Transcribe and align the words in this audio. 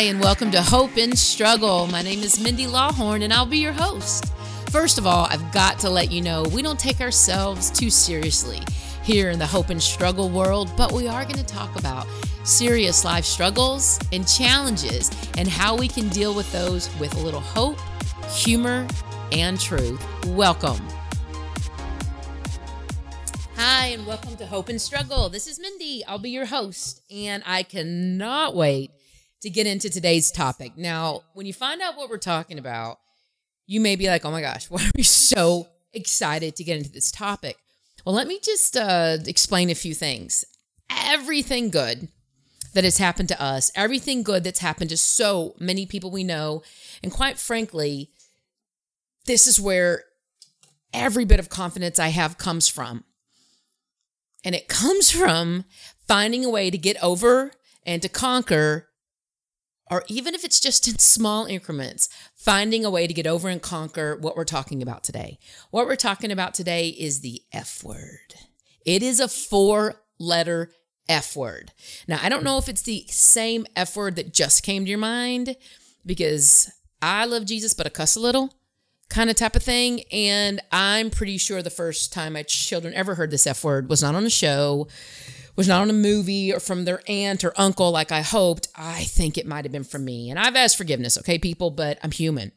Hi, 0.00 0.06
and 0.06 0.18
welcome 0.18 0.50
to 0.52 0.62
Hope 0.62 0.96
in 0.96 1.14
Struggle. 1.14 1.86
My 1.88 2.00
name 2.00 2.20
is 2.20 2.40
Mindy 2.40 2.64
Lawhorn, 2.64 3.22
and 3.22 3.34
I'll 3.34 3.44
be 3.44 3.58
your 3.58 3.74
host. 3.74 4.32
First 4.70 4.96
of 4.96 5.06
all, 5.06 5.26
I've 5.28 5.52
got 5.52 5.78
to 5.80 5.90
let 5.90 6.10
you 6.10 6.22
know 6.22 6.42
we 6.54 6.62
don't 6.62 6.80
take 6.80 7.02
ourselves 7.02 7.70
too 7.70 7.90
seriously 7.90 8.62
here 9.02 9.28
in 9.28 9.38
the 9.38 9.46
Hope 9.46 9.68
in 9.68 9.78
Struggle 9.78 10.30
world, 10.30 10.72
but 10.74 10.90
we 10.90 11.06
are 11.06 11.24
going 11.24 11.36
to 11.36 11.44
talk 11.44 11.78
about 11.78 12.06
serious 12.44 13.04
life 13.04 13.26
struggles 13.26 13.98
and 14.10 14.26
challenges 14.26 15.10
and 15.36 15.46
how 15.46 15.76
we 15.76 15.86
can 15.86 16.08
deal 16.08 16.34
with 16.34 16.50
those 16.50 16.88
with 16.98 17.14
a 17.16 17.20
little 17.20 17.40
hope, 17.40 17.78
humor, 18.32 18.88
and 19.32 19.60
truth. 19.60 20.02
Welcome. 20.28 20.80
Hi, 23.56 23.88
and 23.88 24.06
welcome 24.06 24.34
to 24.38 24.46
Hope 24.46 24.70
in 24.70 24.78
Struggle. 24.78 25.28
This 25.28 25.46
is 25.46 25.60
Mindy. 25.60 26.02
I'll 26.06 26.18
be 26.18 26.30
your 26.30 26.46
host, 26.46 27.02
and 27.10 27.42
I 27.44 27.64
cannot 27.64 28.56
wait 28.56 28.92
to 29.42 29.50
get 29.50 29.66
into 29.66 29.88
today's 29.88 30.30
topic. 30.30 30.76
Now, 30.76 31.22
when 31.34 31.46
you 31.46 31.52
find 31.52 31.80
out 31.80 31.96
what 31.96 32.10
we're 32.10 32.18
talking 32.18 32.58
about, 32.58 32.98
you 33.66 33.80
may 33.80 33.96
be 33.96 34.08
like, 34.08 34.24
oh 34.24 34.30
my 34.30 34.40
gosh, 34.40 34.66
why 34.70 34.84
are 34.84 34.92
we 34.94 35.02
so 35.02 35.68
excited 35.92 36.56
to 36.56 36.64
get 36.64 36.76
into 36.76 36.90
this 36.90 37.10
topic? 37.10 37.56
Well, 38.04 38.14
let 38.14 38.26
me 38.26 38.40
just 38.42 38.76
uh, 38.76 39.18
explain 39.26 39.70
a 39.70 39.74
few 39.74 39.94
things. 39.94 40.44
Everything 40.90 41.70
good 41.70 42.08
that 42.72 42.84
has 42.84 42.98
happened 42.98 43.28
to 43.28 43.42
us, 43.42 43.70
everything 43.74 44.22
good 44.22 44.44
that's 44.44 44.60
happened 44.60 44.90
to 44.90 44.96
so 44.96 45.54
many 45.58 45.86
people 45.86 46.10
we 46.10 46.24
know, 46.24 46.62
and 47.02 47.12
quite 47.12 47.38
frankly, 47.38 48.10
this 49.26 49.46
is 49.46 49.60
where 49.60 50.04
every 50.92 51.24
bit 51.24 51.40
of 51.40 51.48
confidence 51.48 51.98
I 51.98 52.08
have 52.08 52.38
comes 52.38 52.68
from. 52.68 53.04
And 54.44 54.54
it 54.54 54.68
comes 54.68 55.10
from 55.10 55.64
finding 56.08 56.44
a 56.44 56.50
way 56.50 56.70
to 56.70 56.78
get 56.78 57.02
over 57.02 57.52
and 57.84 58.00
to 58.02 58.08
conquer, 58.08 58.88
or 59.90 60.04
even 60.06 60.34
if 60.34 60.44
it's 60.44 60.60
just 60.60 60.86
in 60.86 60.98
small 60.98 61.46
increments, 61.46 62.08
finding 62.36 62.84
a 62.84 62.90
way 62.90 63.06
to 63.06 63.12
get 63.12 63.26
over 63.26 63.48
and 63.48 63.60
conquer 63.60 64.16
what 64.16 64.36
we're 64.36 64.44
talking 64.44 64.80
about 64.80 65.02
today. 65.02 65.38
What 65.70 65.86
we're 65.86 65.96
talking 65.96 66.30
about 66.30 66.54
today 66.54 66.88
is 66.88 67.20
the 67.20 67.42
F 67.52 67.82
word. 67.82 68.34
It 68.86 69.02
is 69.02 69.20
a 69.20 69.28
four 69.28 69.96
letter 70.18 70.70
F 71.08 71.34
word. 71.34 71.72
Now, 72.06 72.20
I 72.22 72.28
don't 72.28 72.44
know 72.44 72.58
if 72.58 72.68
it's 72.68 72.82
the 72.82 73.04
same 73.08 73.66
F 73.74 73.96
word 73.96 74.16
that 74.16 74.32
just 74.32 74.62
came 74.62 74.84
to 74.84 74.88
your 74.88 74.98
mind 74.98 75.56
because 76.06 76.70
I 77.02 77.24
love 77.24 77.44
Jesus, 77.44 77.74
but 77.74 77.86
I 77.86 77.90
cuss 77.90 78.16
a 78.16 78.20
little 78.20 78.54
kind 79.08 79.28
of 79.28 79.36
type 79.36 79.56
of 79.56 79.62
thing. 79.62 80.04
And 80.12 80.60
I'm 80.70 81.10
pretty 81.10 81.36
sure 81.36 81.62
the 81.62 81.70
first 81.70 82.12
time 82.12 82.34
my 82.34 82.44
children 82.44 82.94
ever 82.94 83.16
heard 83.16 83.32
this 83.32 83.46
F 83.46 83.64
word 83.64 83.90
was 83.90 84.02
not 84.02 84.14
on 84.14 84.24
a 84.24 84.30
show, 84.30 84.86
was 85.60 85.68
not 85.68 85.82
on 85.82 85.90
a 85.90 85.92
movie 85.92 86.54
or 86.54 86.58
from 86.58 86.86
their 86.86 87.02
aunt 87.06 87.44
or 87.44 87.52
uncle 87.54 87.90
like 87.90 88.10
I 88.10 88.22
hoped. 88.22 88.68
I 88.74 89.04
think 89.04 89.36
it 89.36 89.46
might 89.46 89.66
have 89.66 89.72
been 89.72 89.84
from 89.84 90.06
me. 90.06 90.30
And 90.30 90.38
I've 90.38 90.56
asked 90.56 90.78
forgiveness, 90.78 91.18
okay, 91.18 91.38
people, 91.38 91.70
but 91.70 91.98
I'm 92.02 92.12
human. 92.12 92.52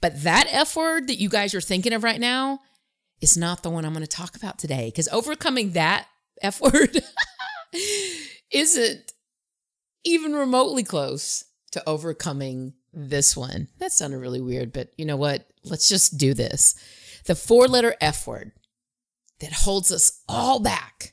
But 0.00 0.22
that 0.22 0.46
F 0.52 0.76
word 0.76 1.08
that 1.08 1.18
you 1.18 1.28
guys 1.28 1.56
are 1.56 1.60
thinking 1.60 1.92
of 1.92 2.04
right 2.04 2.20
now 2.20 2.60
is 3.20 3.36
not 3.36 3.64
the 3.64 3.68
one 3.70 3.84
I'm 3.84 3.92
going 3.92 4.04
to 4.04 4.06
talk 4.06 4.36
about 4.36 4.60
today 4.60 4.86
because 4.86 5.08
overcoming 5.08 5.72
that 5.72 6.06
F 6.40 6.60
word 6.60 7.02
isn't 8.52 9.12
even 10.04 10.32
remotely 10.32 10.84
close 10.84 11.46
to 11.72 11.82
overcoming 11.84 12.74
this 12.92 13.36
one. 13.36 13.66
That 13.78 13.90
sounded 13.90 14.18
really 14.18 14.40
weird, 14.40 14.72
but 14.72 14.90
you 14.96 15.04
know 15.04 15.16
what? 15.16 15.50
Let's 15.64 15.88
just 15.88 16.16
do 16.16 16.32
this. 16.32 16.76
The 17.24 17.34
four 17.34 17.66
letter 17.66 17.96
F 18.00 18.24
word 18.24 18.52
that 19.40 19.52
holds 19.52 19.90
us 19.90 20.22
all 20.28 20.60
back, 20.60 21.12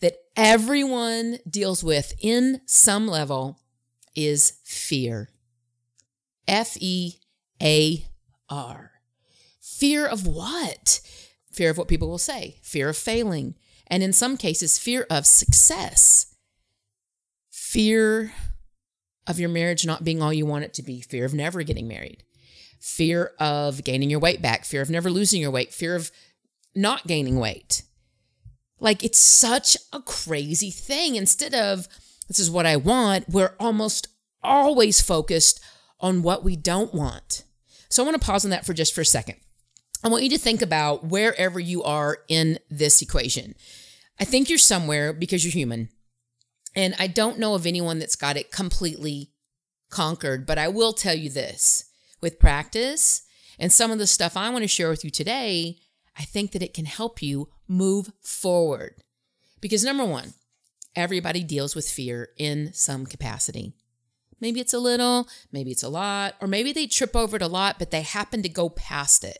that 0.00 0.16
everyone 0.36 1.38
deals 1.48 1.84
with 1.84 2.12
in 2.20 2.60
some 2.66 3.06
level, 3.06 3.60
is 4.14 4.58
fear. 4.64 5.30
F 6.48 6.76
E 6.80 7.14
A 7.62 8.06
R. 8.48 8.92
Fear 9.60 10.06
of 10.06 10.26
what? 10.26 11.00
Fear 11.52 11.70
of 11.70 11.78
what 11.78 11.88
people 11.88 12.08
will 12.08 12.18
say, 12.18 12.58
fear 12.62 12.88
of 12.88 12.96
failing, 12.96 13.54
and 13.86 14.02
in 14.02 14.12
some 14.12 14.36
cases, 14.36 14.78
fear 14.78 15.06
of 15.10 15.26
success, 15.26 16.34
fear 17.50 18.32
of 19.26 19.40
your 19.40 19.48
marriage 19.48 19.84
not 19.84 20.04
being 20.04 20.22
all 20.22 20.32
you 20.32 20.46
want 20.46 20.64
it 20.64 20.74
to 20.74 20.82
be, 20.82 21.00
fear 21.00 21.24
of 21.24 21.34
never 21.34 21.62
getting 21.62 21.88
married, 21.88 22.22
fear 22.78 23.32
of 23.38 23.82
gaining 23.82 24.10
your 24.10 24.20
weight 24.20 24.40
back, 24.40 24.64
fear 24.64 24.80
of 24.80 24.90
never 24.90 25.10
losing 25.10 25.40
your 25.40 25.50
weight, 25.50 25.72
fear 25.74 25.96
of 25.96 26.12
not 26.74 27.06
gaining 27.06 27.38
weight. 27.38 27.82
Like 28.80 29.04
it's 29.04 29.18
such 29.18 29.76
a 29.92 30.00
crazy 30.00 30.70
thing. 30.70 31.14
Instead 31.14 31.54
of, 31.54 31.86
this 32.28 32.38
is 32.38 32.50
what 32.50 32.66
I 32.66 32.76
want, 32.76 33.28
we're 33.28 33.54
almost 33.60 34.08
always 34.42 35.00
focused 35.00 35.60
on 36.00 36.22
what 36.22 36.42
we 36.42 36.56
don't 36.56 36.94
want. 36.94 37.44
So 37.88 38.02
I 38.02 38.06
want 38.06 38.20
to 38.20 38.26
pause 38.26 38.44
on 38.44 38.50
that 38.50 38.64
for 38.64 38.72
just 38.72 38.94
for 38.94 39.02
a 39.02 39.06
second. 39.06 39.36
I 40.02 40.08
want 40.08 40.22
you 40.24 40.30
to 40.30 40.38
think 40.38 40.62
about 40.62 41.04
wherever 41.04 41.60
you 41.60 41.82
are 41.82 42.18
in 42.28 42.58
this 42.70 43.02
equation. 43.02 43.54
I 44.18 44.24
think 44.24 44.48
you're 44.48 44.58
somewhere 44.58 45.12
because 45.12 45.44
you're 45.44 45.52
human. 45.52 45.90
And 46.74 46.94
I 46.98 47.06
don't 47.06 47.38
know 47.38 47.54
of 47.54 47.66
anyone 47.66 47.98
that's 47.98 48.16
got 48.16 48.36
it 48.36 48.50
completely 48.50 49.32
conquered, 49.90 50.46
but 50.46 50.56
I 50.56 50.68
will 50.68 50.92
tell 50.92 51.14
you 51.14 51.28
this 51.28 51.84
with 52.20 52.38
practice 52.38 53.22
and 53.58 53.70
some 53.70 53.90
of 53.90 53.98
the 53.98 54.06
stuff 54.06 54.36
I 54.36 54.48
want 54.50 54.62
to 54.62 54.68
share 54.68 54.88
with 54.88 55.04
you 55.04 55.10
today, 55.10 55.76
I 56.16 56.22
think 56.22 56.52
that 56.52 56.62
it 56.62 56.72
can 56.72 56.86
help 56.86 57.22
you 57.22 57.48
move 57.70 58.12
forward. 58.20 58.96
Because 59.60 59.84
number 59.84 60.04
one, 60.04 60.34
everybody 60.94 61.42
deals 61.44 61.74
with 61.74 61.88
fear 61.88 62.30
in 62.36 62.72
some 62.72 63.06
capacity. 63.06 63.72
Maybe 64.40 64.60
it's 64.60 64.74
a 64.74 64.78
little, 64.78 65.28
maybe 65.52 65.70
it's 65.70 65.82
a 65.82 65.88
lot, 65.88 66.34
or 66.40 66.48
maybe 66.48 66.72
they 66.72 66.86
trip 66.86 67.14
over 67.14 67.36
it 67.36 67.42
a 67.42 67.46
lot, 67.46 67.78
but 67.78 67.90
they 67.90 68.02
happen 68.02 68.42
to 68.42 68.48
go 68.48 68.68
past 68.68 69.22
it. 69.22 69.38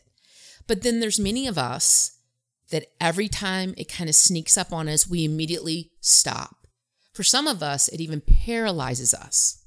But 0.67 0.83
then 0.83 0.99
there's 0.99 1.19
many 1.19 1.47
of 1.47 1.57
us 1.57 2.17
that 2.69 2.85
every 2.99 3.27
time 3.27 3.73
it 3.77 3.91
kind 3.91 4.09
of 4.09 4.15
sneaks 4.15 4.57
up 4.57 4.71
on 4.71 4.87
us, 4.87 5.09
we 5.09 5.25
immediately 5.25 5.91
stop 5.99 6.61
for 7.13 7.23
some 7.23 7.47
of 7.47 7.61
us, 7.61 7.87
it 7.87 7.99
even 7.99 8.21
paralyzes 8.21 9.13
us. 9.13 9.63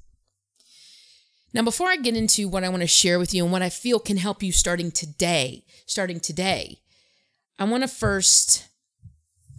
Now, 1.53 1.61
before 1.61 1.87
I 1.87 1.95
get 1.95 2.17
into 2.17 2.49
what 2.49 2.63
I 2.63 2.69
want 2.69 2.81
to 2.81 2.87
share 2.87 3.17
with 3.17 3.33
you 3.33 3.43
and 3.43 3.51
what 3.51 3.61
I 3.61 3.69
feel 3.69 3.99
can 3.99 4.17
help 4.17 4.43
you 4.43 4.51
starting 4.51 4.91
today, 4.91 5.63
starting 5.85 6.19
today, 6.19 6.79
I 7.57 7.63
want 7.63 7.83
to 7.83 7.87
first 7.87 8.67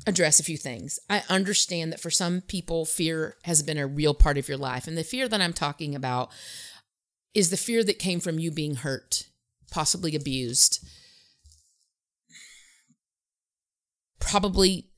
address 0.07 0.39
a 0.39 0.45
few 0.45 0.57
things. 0.57 0.99
I 1.11 1.23
understand 1.29 1.93
that 1.93 2.01
for 2.01 2.11
some 2.11 2.41
people, 2.43 2.85
fear 2.85 3.37
has 3.45 3.63
been 3.63 3.79
a 3.79 3.87
real 3.87 4.15
part 4.15 4.39
of 4.39 4.49
your 4.49 4.59
life. 4.59 4.87
And 4.87 4.97
the 4.97 5.05
fear 5.05 5.29
that 5.29 5.41
I'm 5.41 5.53
talking 5.53 5.95
about 5.95 6.31
is 7.35 7.51
the 7.51 7.57
fear 7.57 7.83
that 7.85 7.99
came 7.99 8.21
from 8.21 8.39
you 8.39 8.51
being 8.51 8.77
hurt, 8.77 9.29
possibly 9.71 10.15
abused. 10.15 10.87
Probably 14.21 14.91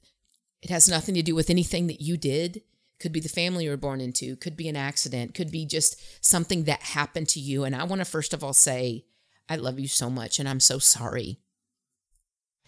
it 0.63 0.71
has 0.71 0.89
nothing 0.89 1.15
to 1.15 1.23
do 1.23 1.35
with 1.35 1.51
anything 1.51 1.87
that 1.87 2.01
you 2.01 2.17
did 2.17 2.63
could 2.99 3.13
be 3.13 3.21
the 3.21 3.29
family 3.29 3.65
you 3.65 3.71
were 3.71 3.77
born 3.77 4.01
into, 4.01 4.37
could 4.37 4.57
be 4.57 4.69
an 4.69 4.77
accident, 4.77 5.35
could 5.35 5.51
be 5.51 5.65
just 5.65 6.25
something 6.25 6.65
that 6.65 6.83
happened 6.83 7.29
to 7.29 7.41
you. 7.41 7.65
And 7.65 7.75
I 7.77 7.85
want 7.85 8.01
to 8.01 8.05
first 8.05 8.35
of 8.35 8.43
all 8.43 8.53
say, 8.53 9.05
I 9.49 9.57
love 9.57 9.79
you 9.79 9.89
so 9.89 10.11
much 10.11 10.39
and 10.39 10.49
I'm 10.49 10.61
so 10.61 10.79
sorry. 10.79 11.39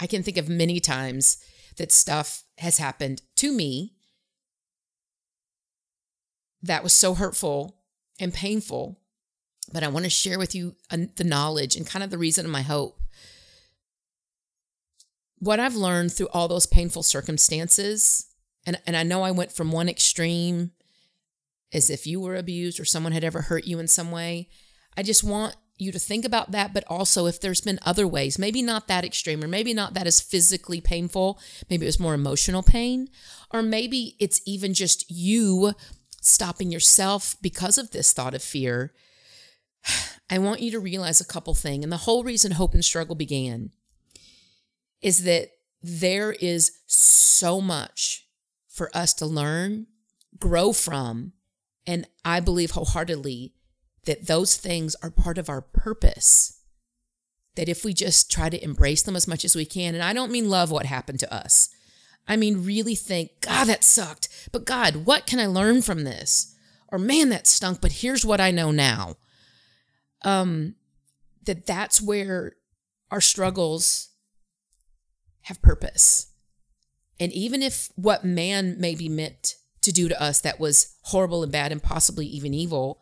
I 0.01 0.07
can 0.07 0.23
think 0.23 0.37
of 0.37 0.49
many 0.49 0.81
times 0.81 1.39
that 1.77 1.93
stuff 1.93 2.45
has 2.59 2.79
happened 2.79 3.23
to 3.37 3.53
me 3.53 3.93
that 6.63 6.83
was 6.83 6.93
so 6.93 7.15
hurtful 7.15 7.77
and 8.19 8.35
painful. 8.35 8.99
But 9.73 9.83
I 9.83 9.89
want 9.89 10.05
to 10.05 10.11
share 10.11 10.39
with 10.39 10.55
you 10.55 10.75
the 10.91 11.25
knowledge 11.25 11.77
and 11.77 11.87
kind 11.87 12.03
of 12.03 12.11
the 12.11 12.19
reason 12.19 12.45
of 12.45 12.51
my 12.51 12.63
hope. 12.63 13.01
What 15.39 15.61
I've 15.61 15.77
learned 15.77 16.13
through 16.13 16.29
all 16.33 16.49
those 16.49 16.67
painful 16.67 17.03
circumstances 17.03 18.27
and 18.67 18.79
and 18.87 18.97
I 18.97 19.03
know 19.03 19.23
I 19.23 19.31
went 19.31 19.53
from 19.53 19.73
one 19.73 19.89
extreme 19.89 20.73
as 21.73 21.89
if 21.89 22.07
you 22.07 22.21
were 22.21 22.37
abused 22.37 22.81
or 22.81 22.85
someone 22.85 23.13
had 23.13 23.25
ever 23.25 23.43
hurt 23.43 23.65
you 23.65 23.79
in 23.79 23.89
some 23.89 24.11
way. 24.11 24.49
I 24.97 25.03
just 25.03 25.25
want 25.25 25.57
you 25.81 25.93
to 25.93 25.99
think 25.99 26.25
about 26.25 26.51
that, 26.53 26.73
but 26.73 26.85
also 26.89 27.27
if 27.27 27.41
there's 27.41 27.61
been 27.61 27.79
other 27.83 28.07
ways, 28.07 28.39
maybe 28.39 28.63
not 28.63 28.89
that 28.89 29.05
extreme, 29.05 29.43
or 29.43 29.49
maybe 29.49 29.75
not 29.75 29.95
that 29.95 30.07
as 30.07 30.21
physically 30.21 30.81
painful, 30.81 31.39
maybe 31.69 31.87
it 31.87 31.89
was 31.89 32.01
more 32.01 32.15
emotional 32.15 32.63
pain, 32.63 33.09
or 33.51 33.63
maybe 33.63 34.17
it's 34.19 34.41
even 34.47 34.75
just 34.75 35.11
you 35.11 35.73
stopping 36.21 36.71
yourself 36.71 37.37
because 37.41 37.79
of 37.79 37.91
this 37.91 38.13
thought 38.13 38.35
of 38.35 38.43
fear. 38.43 38.93
I 40.31 40.39
want 40.39 40.61
you 40.61 40.71
to 40.73 40.79
realize 40.79 41.21
a 41.21 41.27
couple 41.27 41.55
things. 41.55 41.83
And 41.83 41.93
the 41.93 41.99
whole 41.99 42.23
reason 42.23 42.53
Hope 42.53 42.75
in 42.75 42.83
Struggle 42.83 43.17
began 43.17 43.71
is 45.03 45.25
that 45.25 45.49
there 45.83 46.33
is 46.33 46.73
so 46.87 47.61
much 47.61 48.27
for 48.69 48.95
us 48.95 49.15
to 49.15 49.27
learn, 49.27 49.87
grow 50.39 50.73
from, 50.73 51.33
and 51.87 52.07
I 52.25 52.41
believe 52.41 52.73
wholeheartedly 52.73 53.55
that 54.05 54.27
those 54.27 54.57
things 54.57 54.97
are 55.03 55.11
part 55.11 55.39
of 55.39 55.49
our 55.49 55.61
purpose. 55.61 56.61
That 57.57 57.69
if 57.69 57.85
we 57.85 57.93
just 57.93 58.31
try 58.31 58.49
to 58.49 58.63
embrace 58.63 59.03
them 59.03 59.17
as 59.17 59.29
much 59.29 59.45
as 59.45 59.57
we 59.57 59.65
can, 59.65 59.95
and 59.95 60.03
I 60.05 60.13
don't 60.13 60.33
mean 60.33 60.49
love 60.49 60.71
what 60.71 60.87
happened 60.87 61.21
to 61.21 61.35
us, 61.35 61.69
I 62.29 62.37
mean 62.37 62.65
really 62.65 62.95
think, 62.95 63.41
God, 63.41 63.65
that 63.65 63.85
sucked. 63.85 64.29
But 64.53 64.65
God, 64.65 65.05
what 65.05 65.27
can 65.27 65.41
I 65.41 65.47
learn 65.47 65.83
from 65.83 66.05
this? 66.05 66.55
or 66.91 66.99
man, 66.99 67.29
that 67.31 67.47
stunk, 67.47 67.81
but 67.81 67.93
here's 67.93 68.25
what 68.25 68.41
I 68.41 68.51
know 68.51 68.71
now. 68.71 69.17
Um, 70.23 70.75
that 71.45 71.67
that's 71.67 72.01
where 72.01 72.55
our 73.11 73.21
struggles 73.21 74.11
have 75.43 75.63
purpose. 75.63 76.33
And 77.19 77.33
even 77.33 77.63
if 77.63 77.91
what 77.97 78.25
man 78.25 78.77
may 78.79 78.95
be 78.95 79.09
meant 79.09 79.57
to 79.83 79.93
do 79.93 80.09
to 80.09 80.23
us 80.23 80.41
that 80.41 80.61
was 80.61 80.97
horrible 81.05 81.43
and 81.43 81.51
bad 81.51 81.73
and 81.73 81.83
possibly 81.83 82.27
even 82.27 82.53
evil, 82.53 83.01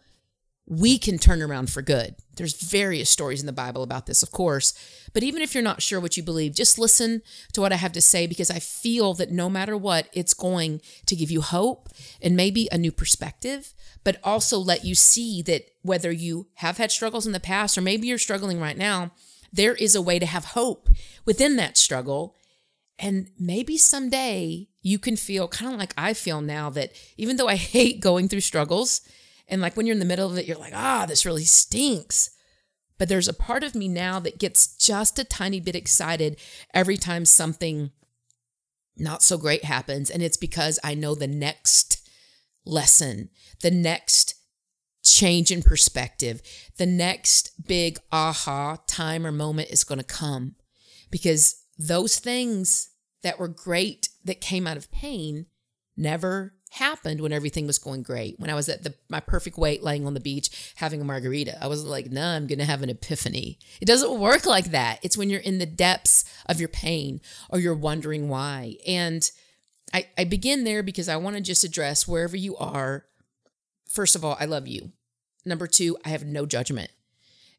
we 0.69 0.99
can 0.99 1.17
turn 1.17 1.41
around 1.41 1.71
for 1.71 1.81
good. 1.81 2.15
There's 2.37 2.61
various 2.61 3.09
stories 3.09 3.41
in 3.41 3.47
the 3.47 3.53
Bible 3.53 3.83
about 3.83 4.05
this, 4.05 4.23
of 4.23 4.31
course. 4.31 4.75
But 5.15 5.23
even 5.23 5.41
if 5.41 5.55
you're 5.55 5.63
not 5.63 5.81
sure 5.81 5.99
what 5.99 6.19
you 6.19 6.23
believe, 6.23 6.55
just 6.55 6.79
listen 6.79 7.23
to 7.55 7.63
what 7.63 7.73
I 7.73 7.77
have 7.77 7.93
to 7.93 8.03
say 8.03 8.27
because 8.27 8.51
I 8.51 8.59
feel 8.59 9.15
that 9.15 9.33
no 9.33 9.49
matter 9.49 9.79
what, 9.79 10.09
it's 10.13 10.35
going 10.35 10.83
to 11.07 11.17
give 11.17 11.31
you 11.31 11.41
hope 11.41 11.89
and 12.21 12.37
maybe 12.37 12.69
a 12.71 12.77
new 12.77 12.93
perspective, 12.93 13.73
but 14.05 14.19
also 14.23 14.59
let 14.59 14.85
you 14.85 14.95
see 14.95 15.41
that 15.43 15.63
whether 15.81 16.13
you 16.13 16.49
have 16.57 16.77
had 16.77 16.93
struggles 16.93 17.27
in 17.27 17.33
the 17.33 17.41
past 17.41 17.79
or 17.79 17.81
maybe 17.81 18.07
you're 18.07 18.19
struggling 18.19 18.61
right 18.61 18.77
now, 18.77 19.13
there 19.51 19.75
is 19.75 19.95
a 19.95 20.03
way 20.03 20.19
to 20.19 20.27
have 20.27 20.45
hope 20.45 20.91
within 21.25 21.57
that 21.57 21.79
struggle. 21.79 22.37
And 22.99 23.31
maybe 23.39 23.79
someday 23.79 24.69
you 24.83 24.99
can 24.99 25.17
feel 25.17 25.49
kind 25.49 25.73
of 25.73 25.81
like 25.81 25.95
I 25.97 26.13
feel 26.13 26.43
now 26.43 26.69
that 26.71 26.93
even 27.17 27.37
though 27.37 27.49
I 27.49 27.57
hate 27.57 28.01
going 28.01 28.29
through 28.29 28.41
struggles, 28.41 29.01
and 29.49 29.61
like 29.61 29.77
when 29.77 29.87
you're 29.87 29.95
in 29.95 30.01
the 30.01 30.05
middle 30.05 30.31
of 30.31 30.39
it, 30.39 30.47
you're 30.47 30.59
like, 30.59 30.75
ah, 30.75 31.07
this 31.07 31.27
really 31.27 31.45
stinks. 31.45 32.31
But 32.99 33.09
there's 33.09 33.29
a 33.29 33.35
part 33.35 33.63
of 33.63 33.75
me 33.75 33.89
now 33.89 34.19
that 34.21 34.39
gets 34.39 34.77
just 34.77 35.19
a 35.19 35.25
tiny 35.25 35.61
bit 35.61 35.77
excited 35.77 36.39
every 36.75 36.97
time 36.97 37.25
something 37.25 37.91
not 38.97 39.23
so 39.23 39.39
great 39.39 39.65
happens. 39.65 40.11
And 40.11 40.23
it's 40.23 40.37
because 40.37 40.79
I 40.83 40.95
know 40.95 41.15
the 41.15 41.29
next 41.29 42.09
lesson, 42.67 43.31
the 43.63 43.71
next 43.71 44.35
change 45.05 45.51
in 45.51 45.63
perspective, 45.63 46.43
the 46.77 46.87
next 46.87 47.67
big 47.67 47.99
aha 48.13 48.79
time 48.87 49.25
or 49.25 49.33
moment 49.33 49.71
is 49.71 49.85
going 49.85 49.99
to 49.99 50.05
come. 50.05 50.57
Because 51.11 51.63
those 51.79 52.19
things 52.19 52.91
that 53.23 53.39
were 53.39 53.49
great 53.49 54.09
that 54.25 54.41
came 54.41 54.67
out 54.67 54.77
of 54.77 54.91
pain 54.91 55.47
never 55.97 56.55
happened 56.71 57.21
when 57.21 57.33
everything 57.33 57.67
was 57.67 57.79
going 57.79 58.03
great. 58.03 58.39
When 58.39 58.51
I 58.51 58.55
was 58.55 58.69
at 58.69 58.85
the 58.85 58.95
my 59.09 59.21
perfect 59.21 59.59
weight 59.59 59.83
laying 59.83 60.07
on 60.07 60.15
the 60.15 60.21
beach 60.21 60.73
having 60.77 61.01
a 61.01 61.05
margarita. 61.05 61.63
I 61.63 61.67
wasn't 61.67 61.91
like, 61.91 62.11
nah, 62.11 62.35
I'm 62.35 62.47
gonna 62.47 62.65
have 62.65 62.83
an 62.83 62.91
epiphany. 62.91 63.59
It 63.81 63.87
doesn't 63.87 64.19
work 64.19 64.47
like 64.47 64.67
that. 64.73 65.01
It's 65.03 65.17
when 65.17 65.31
you're 65.31 65.41
in 65.41 65.59
the 65.59 65.67
depths 65.67 66.25
of 66.47 66.61
your 66.61 66.69
pain 66.69 67.21
or 67.51 67.59
you're 67.59 67.75
wondering 67.75 68.29
why. 68.29 68.77
And 68.87 69.31
I, 69.93 70.07
I 70.17 70.25
begin 70.25 70.65
there 70.65 70.83
because 70.83 71.09
I 71.09 71.17
want 71.17 71.37
to 71.37 71.43
just 71.43 71.65
address 71.65 72.07
wherever 72.07 72.37
you 72.37 72.57
are. 72.57 73.07
First 73.89 74.15
of 74.15 74.25
all, 74.25 74.37
I 74.39 74.45
love 74.45 74.67
you. 74.69 74.93
Number 75.45 75.67
two, 75.67 75.97
I 76.05 76.11
have 76.11 76.25
no 76.25 76.45
judgment. 76.45 76.91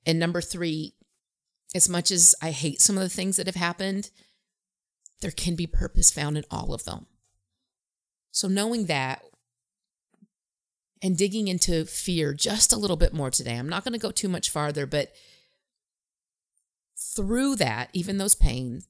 And 0.05 0.19
number 0.19 0.41
three, 0.41 0.93
as 1.73 1.89
much 1.89 2.11
as 2.11 2.35
I 2.41 2.51
hate 2.51 2.81
some 2.81 2.97
of 2.97 3.03
the 3.03 3.09
things 3.09 3.37
that 3.37 3.47
have 3.47 3.55
happened, 3.55 4.11
there 5.21 5.31
can 5.31 5.55
be 5.55 5.67
purpose 5.67 6.11
found 6.11 6.37
in 6.37 6.45
all 6.49 6.73
of 6.73 6.85
them. 6.85 7.07
So, 8.31 8.47
knowing 8.47 8.85
that 8.85 9.23
and 11.01 11.17
digging 11.17 11.47
into 11.47 11.85
fear 11.85 12.33
just 12.33 12.73
a 12.73 12.77
little 12.77 12.97
bit 12.97 13.13
more 13.13 13.31
today, 13.31 13.55
I'm 13.55 13.69
not 13.69 13.83
going 13.83 13.93
to 13.93 13.99
go 13.99 14.11
too 14.11 14.29
much 14.29 14.49
farther, 14.49 14.85
but 14.85 15.11
through 17.15 17.55
that, 17.57 17.89
even 17.93 18.17
those 18.17 18.35
pains, 18.35 18.87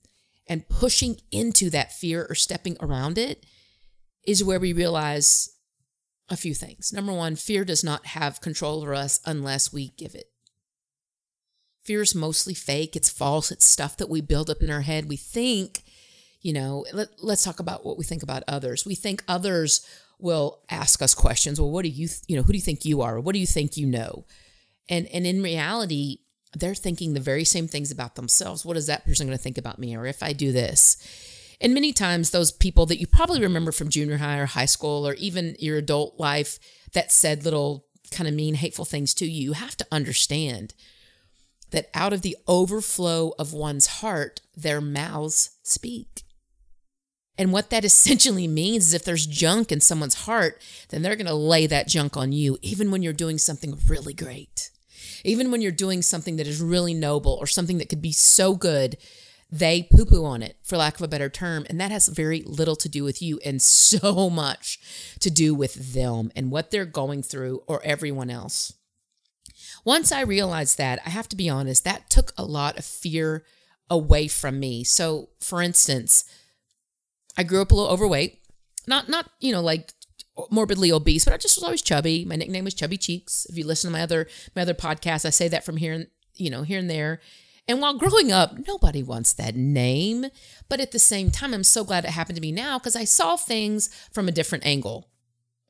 and 0.47 0.68
pushing 0.68 1.18
into 1.31 1.69
that 1.69 1.94
fear 1.94 2.25
or 2.27 2.36
stepping 2.36 2.75
around 2.81 3.18
it 3.18 3.45
is 4.25 4.44
where 4.44 4.59
we 4.59 4.74
realize 4.74 5.50
a 6.30 6.38
few 6.38 6.53
things. 6.53 6.91
Number 6.91 7.13
one, 7.13 7.36
fear 7.36 7.63
does 7.63 7.83
not 7.83 8.07
have 8.07 8.41
control 8.41 8.81
over 8.81 8.94
us 8.94 9.19
unless 9.25 9.71
we 9.71 9.89
give 9.89 10.15
it. 10.15 10.31
Fear 11.83 12.01
is 12.01 12.15
mostly 12.15 12.53
fake, 12.53 12.95
it's 12.95 13.09
false, 13.09 13.51
it's 13.51 13.65
stuff 13.65 13.97
that 13.97 14.09
we 14.09 14.21
build 14.21 14.50
up 14.50 14.62
in 14.62 14.69
our 14.69 14.81
head. 14.81 15.07
We 15.07 15.18
think 15.18 15.83
you 16.41 16.53
know 16.53 16.86
let, 16.94 17.09
let's 17.21 17.44
talk 17.44 17.59
about 17.59 17.86
what 17.86 17.97
we 17.97 18.03
think 18.03 18.24
about 18.24 18.44
others. 18.47 18.86
We 18.86 18.95
think 18.95 19.24
others 19.27 19.86
will 20.19 20.62
ask 20.69 21.01
us 21.01 21.13
questions. 21.15 21.59
Well 21.59 21.71
what 21.71 21.83
do 21.83 21.89
you 21.89 22.07
th- 22.07 22.21
you 22.27 22.36
know 22.36 22.44
who 22.44 22.53
do 22.53 22.57
you 22.57 22.63
think 22.63 22.86
you 22.86 23.01
are? 23.01 23.15
Or 23.15 23.21
what 23.21 23.33
do 23.33 23.39
you 23.39 23.47
think 23.47 23.77
you 23.77 23.88
know? 23.88 24.25
And 24.89 25.07
and 25.07 25.25
in 25.25 25.44
reality 25.44 26.19
they're 26.57 26.75
thinking 26.75 27.13
the 27.13 27.19
very 27.19 27.44
same 27.45 27.68
things 27.68 27.91
about 27.91 28.15
themselves. 28.15 28.65
What 28.65 28.77
is 28.77 28.88
that 28.88 29.06
person 29.06 29.27
going 29.27 29.38
to 29.38 29.44
think 29.44 29.59
about 29.59 29.77
me? 29.77 29.95
Or 29.95 30.06
if 30.06 30.24
i 30.24 30.33
do 30.33 30.51
this? 30.51 30.97
And 31.62 31.74
many 31.74 31.91
times 31.91 32.31
those 32.31 32.51
people 32.51 32.86
that 32.86 33.00
you 33.00 33.06
probably 33.06 33.41
remember 33.41 33.71
from 33.71 33.89
junior 33.89 34.18
high 34.18 34.39
or 34.39 34.45
high 34.45 34.65
school 34.65 35.07
or 35.07 35.13
even 35.15 35.56
your 35.59 35.77
adult 35.77 36.19
life 36.19 36.57
that 36.94 37.12
said 37.12 37.44
little 37.44 37.86
kind 38.12 38.27
of 38.27 38.33
mean 38.33 38.56
hateful 38.56 38.86
things 38.86 39.13
to 39.13 39.25
you 39.25 39.44
you 39.44 39.53
have 39.53 39.77
to 39.77 39.86
understand 39.91 40.74
that 41.71 41.89
out 41.94 42.13
of 42.13 42.21
the 42.21 42.36
overflow 42.47 43.33
of 43.38 43.53
one's 43.53 43.88
heart 43.88 44.41
their 44.56 44.81
mouths 44.81 45.51
speak 45.63 46.24
and 47.39 47.53
what 47.53 47.71
that 47.71 47.86
essentially 47.91 48.47
means 48.47 48.88
is 48.88 48.94
if 48.94 49.06
there's 49.06 49.25
junk 49.25 49.71
in 49.71 49.81
someone's 49.81 50.25
heart, 50.25 50.62
then 50.89 51.01
they're 51.01 51.15
going 51.15 51.25
to 51.25 51.33
lay 51.33 51.65
that 51.65 51.88
junk 51.88 52.15
on 52.15 52.31
you, 52.31 52.59
even 52.62 52.91
when 52.91 53.01
you're 53.01 53.13
doing 53.13 53.39
something 53.39 53.75
really 53.88 54.13
great. 54.13 54.69
Even 55.24 55.50
when 55.50 55.62
you're 55.62 55.71
doing 55.71 56.01
something 56.01 56.36
that 56.36 56.47
is 56.47 56.62
really 56.62 56.94
noble 56.94 57.38
or 57.39 57.47
something 57.47 57.77
that 57.80 57.89
could 57.89 58.01
be 58.01 58.12
so 58.12 58.56
good, 58.56 58.97
they 59.51 59.83
poo 59.83 60.06
poo 60.06 60.24
on 60.24 60.44
it, 60.44 60.57
for 60.62 60.77
lack 60.77 60.95
of 60.95 61.01
a 61.01 61.07
better 61.07 61.30
term. 61.30 61.65
And 61.69 61.80
that 61.81 61.91
has 61.91 62.07
very 62.07 62.41
little 62.44 62.75
to 62.75 62.89
do 62.89 63.03
with 63.03 63.21
you 63.21 63.39
and 63.44 63.62
so 63.62 64.30
much 64.30 64.80
to 65.19 65.31
do 65.31 65.56
with 65.56 65.94
them 65.94 66.31
and 66.36 66.51
what 66.51 66.71
they're 66.71 66.86
going 66.86 67.24
through 67.24 67.63
or 67.68 67.81
everyone 67.83 68.30
else. 68.30 68.74
Once 69.86 70.12
I 70.12 70.21
realized 70.21 70.77
that, 70.77 71.00
I 71.06 71.09
have 71.09 71.30
to 71.30 71.38
be 71.38 71.50
honest, 71.50 71.86
that 71.86 72.09
took 72.09 72.33
a 72.38 72.44
lot 72.44 72.77
of 72.77 72.83
fear 72.83 73.45
away 73.89 74.27
from 74.27 74.59
me. 74.59 74.83
So, 74.83 75.30
for 75.39 75.62
instance, 75.62 76.25
I 77.39 77.44
grew 77.44 77.62
up 77.62 77.71
a 77.71 77.75
little 77.75 77.89
overweight. 77.89 78.44
Not 78.86 79.07
not, 79.07 79.30
you 79.39 79.53
know, 79.53 79.62
like 79.62 79.94
morbidly 80.51 80.91
obese, 80.91 81.24
but 81.24 81.33
I 81.33 81.38
just 81.38 81.56
was 81.56 81.63
always 81.63 81.81
chubby. 81.81 82.25
My 82.25 82.36
nickname 82.36 82.65
was 82.65 82.74
Chubby 82.74 82.97
Cheeks. 82.97 83.45
If 83.50 83.57
you 83.57 83.65
listen 83.65 83.89
to 83.89 83.97
my 83.97 84.01
other 84.01 84.27
my 84.57 84.63
other 84.63 84.74
podcasts, 84.74 85.25
I 85.25 85.30
say 85.30 85.47
that 85.47 85.63
from 85.63 85.77
here 85.77 85.94
and 85.94 86.07
you 86.36 86.50
know, 86.50 86.63
here 86.63 86.80
and 86.80 86.89
there. 86.89 87.21
And 87.65 87.80
while 87.80 87.97
growing 87.97 88.30
up, 88.31 88.68
nobody 88.68 89.01
wants 89.01 89.31
that 89.33 89.56
name. 89.56 90.25
But 90.68 90.81
at 90.81 90.91
the 90.91 91.00
same 91.00 91.31
time, 91.31 91.53
I'm 91.53 91.63
so 91.63 91.86
glad 91.86 92.03
it 92.03 92.12
happened 92.12 92.36
to 92.36 92.41
me 92.41 92.51
now 92.51 92.77
because 92.77 92.96
I 92.96 93.05
saw 93.05 93.38
things 93.38 93.89
from 94.12 94.27
a 94.27 94.34
different 94.34 94.65
angle. 94.65 95.10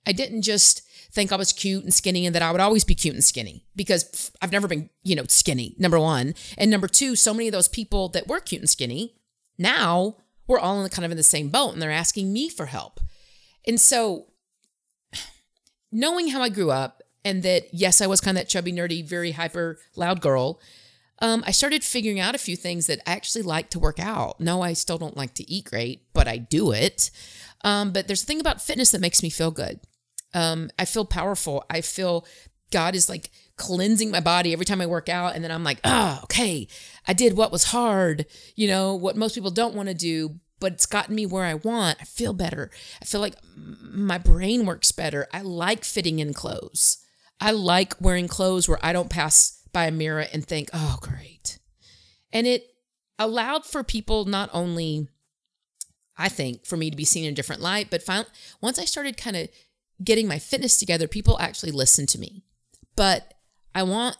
I 0.07 0.11
didn't 0.11 0.41
just 0.41 0.81
think 1.11 1.31
I 1.31 1.35
was 1.35 1.53
cute 1.53 1.83
and 1.83 1.93
skinny 1.93 2.25
and 2.25 2.33
that 2.33 2.41
I 2.41 2.51
would 2.51 2.61
always 2.61 2.83
be 2.83 2.95
cute 2.95 3.13
and 3.13 3.23
skinny 3.23 3.65
because 3.75 4.31
I've 4.41 4.51
never 4.51 4.67
been, 4.67 4.89
you 5.03 5.15
know, 5.15 5.25
skinny, 5.27 5.75
number 5.77 5.99
one. 5.99 6.33
And 6.57 6.71
number 6.71 6.87
two, 6.87 7.15
so 7.15 7.31
many 7.31 7.47
of 7.47 7.51
those 7.51 7.67
people 7.67 8.09
that 8.09 8.27
were 8.27 8.39
cute 8.39 8.61
and 8.61 8.69
skinny 8.69 9.15
now 9.57 10.15
we're 10.49 10.59
all 10.59 10.77
in 10.77 10.83
the, 10.83 10.89
kind 10.89 11.05
of 11.05 11.11
in 11.11 11.17
the 11.17 11.23
same 11.23 11.49
boat 11.49 11.71
and 11.71 11.81
they're 11.81 11.91
asking 11.91 12.33
me 12.33 12.49
for 12.49 12.65
help. 12.65 12.99
And 13.65 13.79
so 13.79 14.25
knowing 15.91 16.29
how 16.29 16.41
I 16.41 16.49
grew 16.49 16.71
up 16.71 17.03
and 17.23 17.43
that 17.43 17.71
yes, 17.71 18.01
I 18.01 18.07
was 18.07 18.19
kind 18.19 18.35
of 18.35 18.43
that 18.43 18.49
chubby, 18.49 18.73
nerdy, 18.73 19.05
very 19.05 19.31
hyper 19.31 19.77
loud 19.95 20.19
girl, 20.21 20.59
um, 21.19 21.43
I 21.45 21.51
started 21.51 21.83
figuring 21.83 22.19
out 22.19 22.33
a 22.33 22.39
few 22.39 22.55
things 22.55 22.87
that 22.87 22.99
I 23.05 23.11
actually 23.11 23.43
like 23.43 23.69
to 23.71 23.79
work 23.79 23.99
out. 23.99 24.39
No, 24.39 24.61
I 24.61 24.73
still 24.73 24.97
don't 24.97 25.17
like 25.17 25.35
to 25.35 25.49
eat 25.49 25.65
great, 25.65 26.01
but 26.13 26.27
I 26.27 26.37
do 26.37 26.71
it. 26.71 27.11
Um, 27.63 27.91
but 27.91 28.07
there's 28.07 28.23
a 28.23 28.25
thing 28.25 28.39
about 28.39 28.61
fitness 28.61 28.91
that 28.91 29.01
makes 29.01 29.21
me 29.21 29.29
feel 29.29 29.51
good. 29.51 29.81
Um, 30.33 30.71
I 30.79 30.85
feel 30.85 31.05
powerful. 31.05 31.65
I 31.69 31.81
feel 31.81 32.25
God 32.71 32.95
is 32.95 33.07
like 33.09 33.29
cleansing 33.59 34.09
my 34.09 34.19
body 34.19 34.53
every 34.53 34.65
time 34.65 34.81
I 34.81 34.87
work 34.87 35.09
out. 35.09 35.35
And 35.35 35.43
then 35.43 35.51
I'm 35.51 35.63
like, 35.63 35.79
oh, 35.83 36.21
okay, 36.23 36.67
I 37.07 37.13
did 37.13 37.37
what 37.37 37.51
was 37.51 37.65
hard, 37.65 38.25
you 38.55 38.67
know, 38.67 38.95
what 38.95 39.15
most 39.15 39.35
people 39.35 39.51
don't 39.51 39.75
want 39.75 39.89
to 39.89 39.93
do, 39.93 40.39
but 40.59 40.73
it's 40.73 40.87
gotten 40.87 41.13
me 41.13 41.27
where 41.27 41.45
I 41.45 41.53
want. 41.53 41.97
I 42.01 42.05
feel 42.05 42.33
better. 42.33 42.71
I 43.01 43.05
feel 43.05 43.21
like 43.21 43.35
my 43.55 44.17
brain 44.17 44.65
works 44.65 44.91
better. 44.91 45.27
I 45.31 45.41
like 45.41 45.83
fitting 45.83 46.19
in 46.19 46.33
clothes. 46.33 46.97
I 47.39 47.51
like 47.51 47.93
wearing 48.01 48.27
clothes 48.27 48.67
where 48.67 48.79
I 48.81 48.91
don't 48.91 49.09
pass 49.09 49.61
by 49.71 49.85
a 49.85 49.91
mirror 49.91 50.25
and 50.33 50.45
think, 50.45 50.69
oh, 50.73 50.97
great. 51.01 51.59
And 52.33 52.47
it 52.47 52.65
allowed 53.17 53.65
for 53.65 53.83
people 53.83 54.25
not 54.25 54.49
only, 54.53 55.07
I 56.17 56.29
think, 56.29 56.65
for 56.65 56.75
me 56.77 56.89
to 56.89 56.97
be 56.97 57.05
seen 57.05 57.25
in 57.25 57.31
a 57.31 57.35
different 57.35 57.61
light, 57.61 57.89
but 57.89 58.03
found, 58.03 58.27
once 58.61 58.79
I 58.79 58.85
started 58.85 59.15
kind 59.15 59.37
of 59.37 59.49
getting 60.03 60.27
my 60.27 60.39
fitness 60.39 60.77
together, 60.77 61.07
people 61.07 61.37
actually 61.39 61.71
listened 61.71 62.09
to 62.09 62.19
me. 62.19 62.43
But 62.95 63.33
I 63.73 63.83
want 63.83 64.17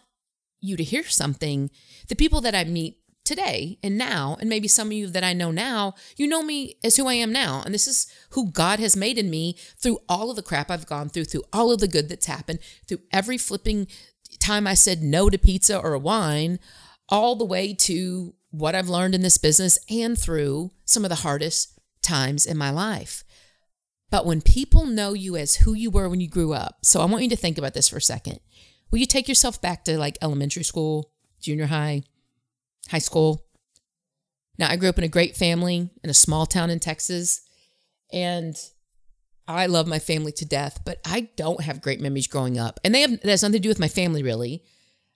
you 0.60 0.76
to 0.76 0.84
hear 0.84 1.04
something. 1.04 1.70
The 2.08 2.16
people 2.16 2.40
that 2.42 2.54
I 2.54 2.64
meet 2.64 2.98
today 3.24 3.78
and 3.82 3.96
now, 3.96 4.36
and 4.40 4.48
maybe 4.48 4.68
some 4.68 4.88
of 4.88 4.92
you 4.92 5.06
that 5.06 5.24
I 5.24 5.32
know 5.32 5.50
now, 5.50 5.94
you 6.16 6.26
know 6.26 6.42
me 6.42 6.76
as 6.82 6.96
who 6.96 7.06
I 7.06 7.14
am 7.14 7.32
now. 7.32 7.62
And 7.64 7.74
this 7.74 7.86
is 7.86 8.12
who 8.30 8.50
God 8.50 8.80
has 8.80 8.96
made 8.96 9.18
in 9.18 9.30
me 9.30 9.56
through 9.78 9.98
all 10.08 10.30
of 10.30 10.36
the 10.36 10.42
crap 10.42 10.70
I've 10.70 10.86
gone 10.86 11.08
through, 11.08 11.26
through 11.26 11.44
all 11.52 11.72
of 11.72 11.80
the 11.80 11.88
good 11.88 12.08
that's 12.08 12.26
happened, 12.26 12.60
through 12.86 13.00
every 13.12 13.38
flipping 13.38 13.86
time 14.38 14.66
I 14.66 14.74
said 14.74 15.02
no 15.02 15.30
to 15.30 15.38
pizza 15.38 15.78
or 15.78 15.96
wine, 15.98 16.58
all 17.08 17.36
the 17.36 17.44
way 17.44 17.74
to 17.74 18.34
what 18.50 18.74
I've 18.74 18.88
learned 18.88 19.14
in 19.14 19.22
this 19.22 19.38
business 19.38 19.78
and 19.88 20.18
through 20.18 20.72
some 20.84 21.04
of 21.04 21.08
the 21.08 21.16
hardest 21.16 21.78
times 22.02 22.46
in 22.46 22.56
my 22.56 22.70
life. 22.70 23.22
But 24.10 24.26
when 24.26 24.40
people 24.40 24.86
know 24.86 25.12
you 25.12 25.36
as 25.36 25.56
who 25.56 25.74
you 25.74 25.90
were 25.90 26.08
when 26.08 26.20
you 26.20 26.28
grew 26.28 26.52
up, 26.52 26.78
so 26.82 27.00
I 27.00 27.04
want 27.04 27.22
you 27.22 27.30
to 27.30 27.36
think 27.36 27.58
about 27.58 27.74
this 27.74 27.88
for 27.88 27.98
a 27.98 28.02
second. 28.02 28.40
Will 28.90 28.98
you 28.98 29.06
take 29.06 29.28
yourself 29.28 29.60
back 29.60 29.84
to 29.84 29.98
like 29.98 30.18
elementary 30.20 30.64
school, 30.64 31.10
junior 31.40 31.66
high, 31.66 32.02
high 32.88 32.98
school? 32.98 33.44
Now, 34.58 34.70
I 34.70 34.76
grew 34.76 34.88
up 34.88 34.98
in 34.98 35.04
a 35.04 35.08
great 35.08 35.36
family 35.36 35.90
in 36.04 36.10
a 36.10 36.14
small 36.14 36.44
town 36.44 36.70
in 36.70 36.80
Texas, 36.80 37.40
and 38.12 38.54
I 39.48 39.66
love 39.66 39.86
my 39.86 39.98
family 39.98 40.32
to 40.32 40.44
death, 40.44 40.80
but 40.84 41.00
I 41.04 41.30
don't 41.36 41.62
have 41.62 41.80
great 41.80 42.00
memories 42.00 42.26
growing 42.26 42.58
up. 42.58 42.78
And 42.84 42.94
they 42.94 43.00
have 43.00 43.10
that 43.10 43.24
has 43.24 43.42
nothing 43.42 43.54
to 43.54 43.58
do 43.58 43.68
with 43.68 43.80
my 43.80 43.88
family, 43.88 44.22
really. 44.22 44.62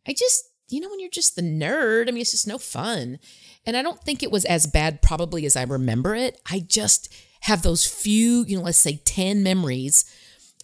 I 0.07 0.13
just, 0.13 0.45
you 0.69 0.81
know, 0.81 0.89
when 0.89 1.01
you're 1.01 1.11
just 1.11 1.37
the 1.37 1.43
nerd, 1.43 2.09
I 2.09 2.11
mean, 2.11 2.23
it's 2.23 2.31
just 2.31 2.47
no 2.49 2.59
fun. 2.59 3.19
And 3.67 3.77
I 3.77 3.83
don't 3.83 4.03
think 4.03 4.23
it 4.23 4.31
was 4.31 4.45
as 4.45 4.67
bad, 4.67 5.03
probably, 5.03 5.47
as 5.47 5.57
I 5.57 5.65
remember 5.65 6.15
it. 6.15 6.41
I 6.51 6.61
just 6.61 7.13
have 7.43 7.63
those 7.63 7.87
few, 7.87 8.45
you 8.45 8.57
know, 8.57 8.65
let's 8.65 8.79
say 8.79 9.03
10 9.05 9.43
memories 9.43 10.05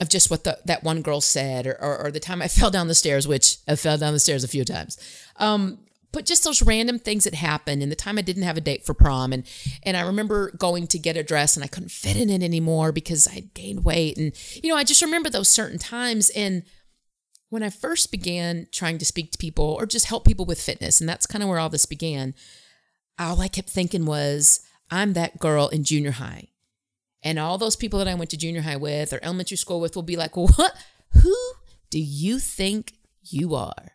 of 0.00 0.08
just 0.08 0.30
what 0.30 0.44
the, 0.44 0.58
that 0.64 0.82
one 0.82 1.02
girl 1.02 1.20
said 1.20 1.66
or, 1.66 1.76
or, 1.80 2.06
or, 2.06 2.10
the 2.10 2.20
time 2.20 2.40
I 2.40 2.48
fell 2.48 2.70
down 2.70 2.88
the 2.88 2.94
stairs, 2.94 3.28
which 3.28 3.58
I 3.68 3.76
fell 3.76 3.98
down 3.98 4.12
the 4.12 4.20
stairs 4.20 4.44
a 4.44 4.48
few 4.48 4.64
times. 4.64 4.98
Um, 5.36 5.80
but 6.12 6.26
just 6.26 6.42
those 6.42 6.62
random 6.62 6.98
things 6.98 7.24
that 7.24 7.34
happened 7.34 7.82
and 7.82 7.92
the 7.92 7.96
time 7.96 8.18
I 8.18 8.22
didn't 8.22 8.42
have 8.42 8.56
a 8.56 8.60
date 8.60 8.84
for 8.84 8.94
prom. 8.94 9.32
And 9.32 9.44
and 9.84 9.96
I 9.96 10.00
remember 10.00 10.50
going 10.56 10.88
to 10.88 10.98
get 10.98 11.16
a 11.16 11.22
dress 11.22 11.54
and 11.54 11.62
I 11.62 11.68
couldn't 11.68 11.92
fit 11.92 12.16
in 12.16 12.30
it 12.30 12.42
anymore 12.42 12.90
because 12.90 13.28
I 13.28 13.44
gained 13.54 13.84
weight. 13.84 14.16
And 14.16 14.32
you 14.60 14.70
know 14.70 14.76
I 14.76 14.82
just 14.82 15.02
remember 15.02 15.30
those 15.30 15.48
certain 15.48 15.78
times. 15.78 16.30
And 16.30 16.64
when 17.50 17.62
I 17.62 17.70
first 17.70 18.10
began 18.10 18.66
trying 18.72 18.98
to 18.98 19.04
speak 19.04 19.30
to 19.32 19.38
people 19.38 19.76
or 19.78 19.86
just 19.86 20.06
help 20.06 20.24
people 20.24 20.46
with 20.46 20.60
fitness 20.60 21.00
and 21.00 21.08
that's 21.08 21.26
kind 21.26 21.42
of 21.42 21.48
where 21.48 21.58
all 21.58 21.68
this 21.68 21.86
began 21.86 22.34
all 23.18 23.40
I 23.40 23.48
kept 23.48 23.68
thinking 23.68 24.06
was 24.06 24.60
I'm 24.90 25.12
that 25.12 25.38
girl 25.38 25.68
in 25.68 25.84
junior 25.84 26.12
high 26.12 26.48
and 27.22 27.38
all 27.38 27.58
those 27.58 27.76
people 27.76 27.98
that 27.98 28.08
I 28.08 28.14
went 28.14 28.30
to 28.30 28.36
junior 28.36 28.62
high 28.62 28.76
with 28.76 29.12
or 29.12 29.20
elementary 29.22 29.56
school 29.56 29.80
with 29.80 29.94
will 29.94 30.02
be 30.02 30.16
like, 30.16 30.36
what? 30.36 30.72
Who 31.22 31.36
do 31.90 31.98
you 31.98 32.38
think 32.38 32.94
you 33.22 33.54
are? 33.54 33.92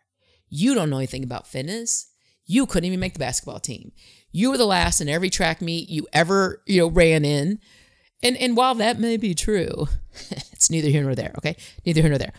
You 0.48 0.74
don't 0.74 0.90
know 0.90 0.98
anything 0.98 1.24
about 1.24 1.48
fitness. 1.48 2.08
You 2.44 2.66
couldn't 2.66 2.86
even 2.86 3.00
make 3.00 3.14
the 3.14 3.18
basketball 3.18 3.58
team. 3.58 3.92
You 4.30 4.50
were 4.50 4.58
the 4.58 4.66
last 4.66 5.00
in 5.00 5.08
every 5.08 5.30
track 5.30 5.60
meet 5.60 5.88
you 5.88 6.06
ever, 6.12 6.62
you 6.66 6.80
know, 6.80 6.88
ran 6.88 7.24
in. 7.24 7.58
And 8.22 8.36
and 8.36 8.56
while 8.56 8.74
that 8.76 9.00
may 9.00 9.16
be 9.16 9.34
true, 9.34 9.88
it's 10.30 10.70
neither 10.70 10.88
here 10.88 11.02
nor 11.02 11.14
there, 11.14 11.32
okay? 11.38 11.56
Neither 11.84 12.02
here 12.02 12.10
nor 12.10 12.18
there. 12.18 12.32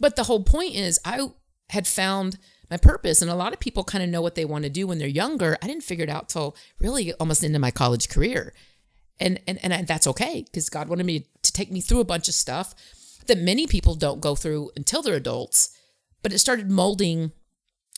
But 0.00 0.16
the 0.16 0.24
whole 0.24 0.42
point 0.42 0.74
is 0.74 0.98
I 1.04 1.28
had 1.70 1.86
found 1.86 2.38
my 2.70 2.76
purpose 2.76 3.22
and 3.22 3.30
a 3.30 3.36
lot 3.36 3.52
of 3.52 3.60
people 3.60 3.84
kind 3.84 4.02
of 4.02 4.10
know 4.10 4.22
what 4.22 4.34
they 4.34 4.44
want 4.44 4.64
to 4.64 4.70
do 4.70 4.86
when 4.86 4.98
they're 4.98 5.06
younger. 5.06 5.56
I 5.62 5.66
didn't 5.66 5.84
figure 5.84 6.04
it 6.04 6.10
out 6.10 6.28
till 6.28 6.56
really 6.80 7.12
almost 7.14 7.44
into 7.44 7.58
my 7.58 7.70
college 7.70 8.08
career 8.08 8.52
and 9.20 9.40
and 9.46 9.58
and 9.62 9.86
that's 9.86 10.06
okay 10.06 10.42
because 10.42 10.68
God 10.68 10.88
wanted 10.88 11.06
me 11.06 11.26
to 11.42 11.52
take 11.52 11.70
me 11.70 11.80
through 11.80 12.00
a 12.00 12.04
bunch 12.04 12.28
of 12.28 12.34
stuff 12.34 12.74
that 13.26 13.38
many 13.38 13.66
people 13.66 13.94
don't 13.94 14.20
go 14.20 14.34
through 14.34 14.70
until 14.76 15.02
they're 15.02 15.14
adults. 15.14 15.76
But 16.22 16.32
it 16.32 16.38
started 16.38 16.70
molding 16.70 17.32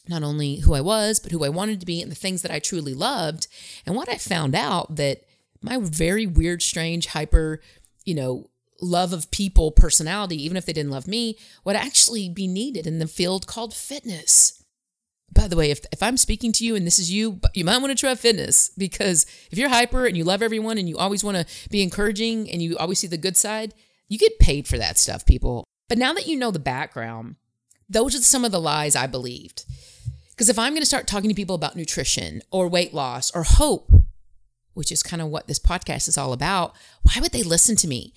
not 0.08 0.22
only 0.22 0.56
who 0.56 0.74
I 0.74 0.80
was, 0.80 1.18
but 1.18 1.32
who 1.32 1.44
I 1.44 1.48
wanted 1.48 1.80
to 1.80 1.86
be 1.86 2.02
and 2.02 2.10
the 2.10 2.16
things 2.16 2.42
that 2.42 2.50
I 2.50 2.58
truly 2.58 2.94
loved. 2.94 3.46
And 3.86 3.96
what 3.96 4.08
I 4.08 4.16
found 4.16 4.54
out 4.54 4.96
that 4.96 5.22
my 5.62 5.78
very 5.80 6.26
weird, 6.26 6.62
strange, 6.62 7.06
hyper, 7.06 7.60
you 8.04 8.14
know, 8.14 8.50
love 8.82 9.12
of 9.12 9.30
people 9.30 9.70
personality, 9.70 10.42
even 10.42 10.56
if 10.56 10.66
they 10.66 10.72
didn't 10.72 10.92
love 10.92 11.08
me, 11.08 11.38
would 11.64 11.76
actually 11.76 12.28
be 12.28 12.46
needed 12.46 12.86
in 12.86 12.98
the 12.98 13.06
field 13.06 13.46
called 13.46 13.74
fitness 13.74 14.63
by 15.34 15.48
the 15.48 15.56
way, 15.56 15.70
if, 15.70 15.80
if 15.92 16.02
I'm 16.02 16.16
speaking 16.16 16.52
to 16.52 16.64
you 16.64 16.76
and 16.76 16.86
this 16.86 16.98
is 16.98 17.10
you, 17.10 17.40
you 17.54 17.64
might 17.64 17.78
want 17.78 17.90
to 17.90 17.96
try 17.96 18.14
fitness 18.14 18.70
because 18.78 19.26
if 19.50 19.58
you're 19.58 19.68
hyper 19.68 20.06
and 20.06 20.16
you 20.16 20.24
love 20.24 20.42
everyone 20.42 20.78
and 20.78 20.88
you 20.88 20.96
always 20.96 21.24
want 21.24 21.36
to 21.36 21.68
be 21.70 21.82
encouraging 21.82 22.50
and 22.50 22.62
you 22.62 22.76
always 22.78 23.00
see 23.00 23.06
the 23.06 23.16
good 23.16 23.36
side, 23.36 23.74
you 24.08 24.18
get 24.18 24.38
paid 24.38 24.68
for 24.68 24.78
that 24.78 24.98
stuff, 24.98 25.26
people. 25.26 25.64
But 25.88 25.98
now 25.98 26.12
that 26.12 26.26
you 26.26 26.36
know 26.36 26.50
the 26.50 26.58
background, 26.58 27.36
those 27.88 28.14
are 28.14 28.22
some 28.22 28.44
of 28.44 28.52
the 28.52 28.60
lies 28.60 28.96
I 28.96 29.06
believed. 29.06 29.64
Because 30.30 30.48
if 30.48 30.58
I'm 30.58 30.72
going 30.72 30.82
to 30.82 30.86
start 30.86 31.06
talking 31.06 31.28
to 31.30 31.36
people 31.36 31.54
about 31.54 31.76
nutrition 31.76 32.42
or 32.50 32.68
weight 32.68 32.94
loss 32.94 33.30
or 33.34 33.42
hope, 33.42 33.92
which 34.72 34.90
is 34.90 35.02
kind 35.02 35.22
of 35.22 35.28
what 35.28 35.46
this 35.46 35.58
podcast 35.58 36.08
is 36.08 36.18
all 36.18 36.32
about, 36.32 36.74
why 37.02 37.20
would 37.20 37.32
they 37.32 37.42
listen 37.42 37.76
to 37.76 37.88
me? 37.88 38.12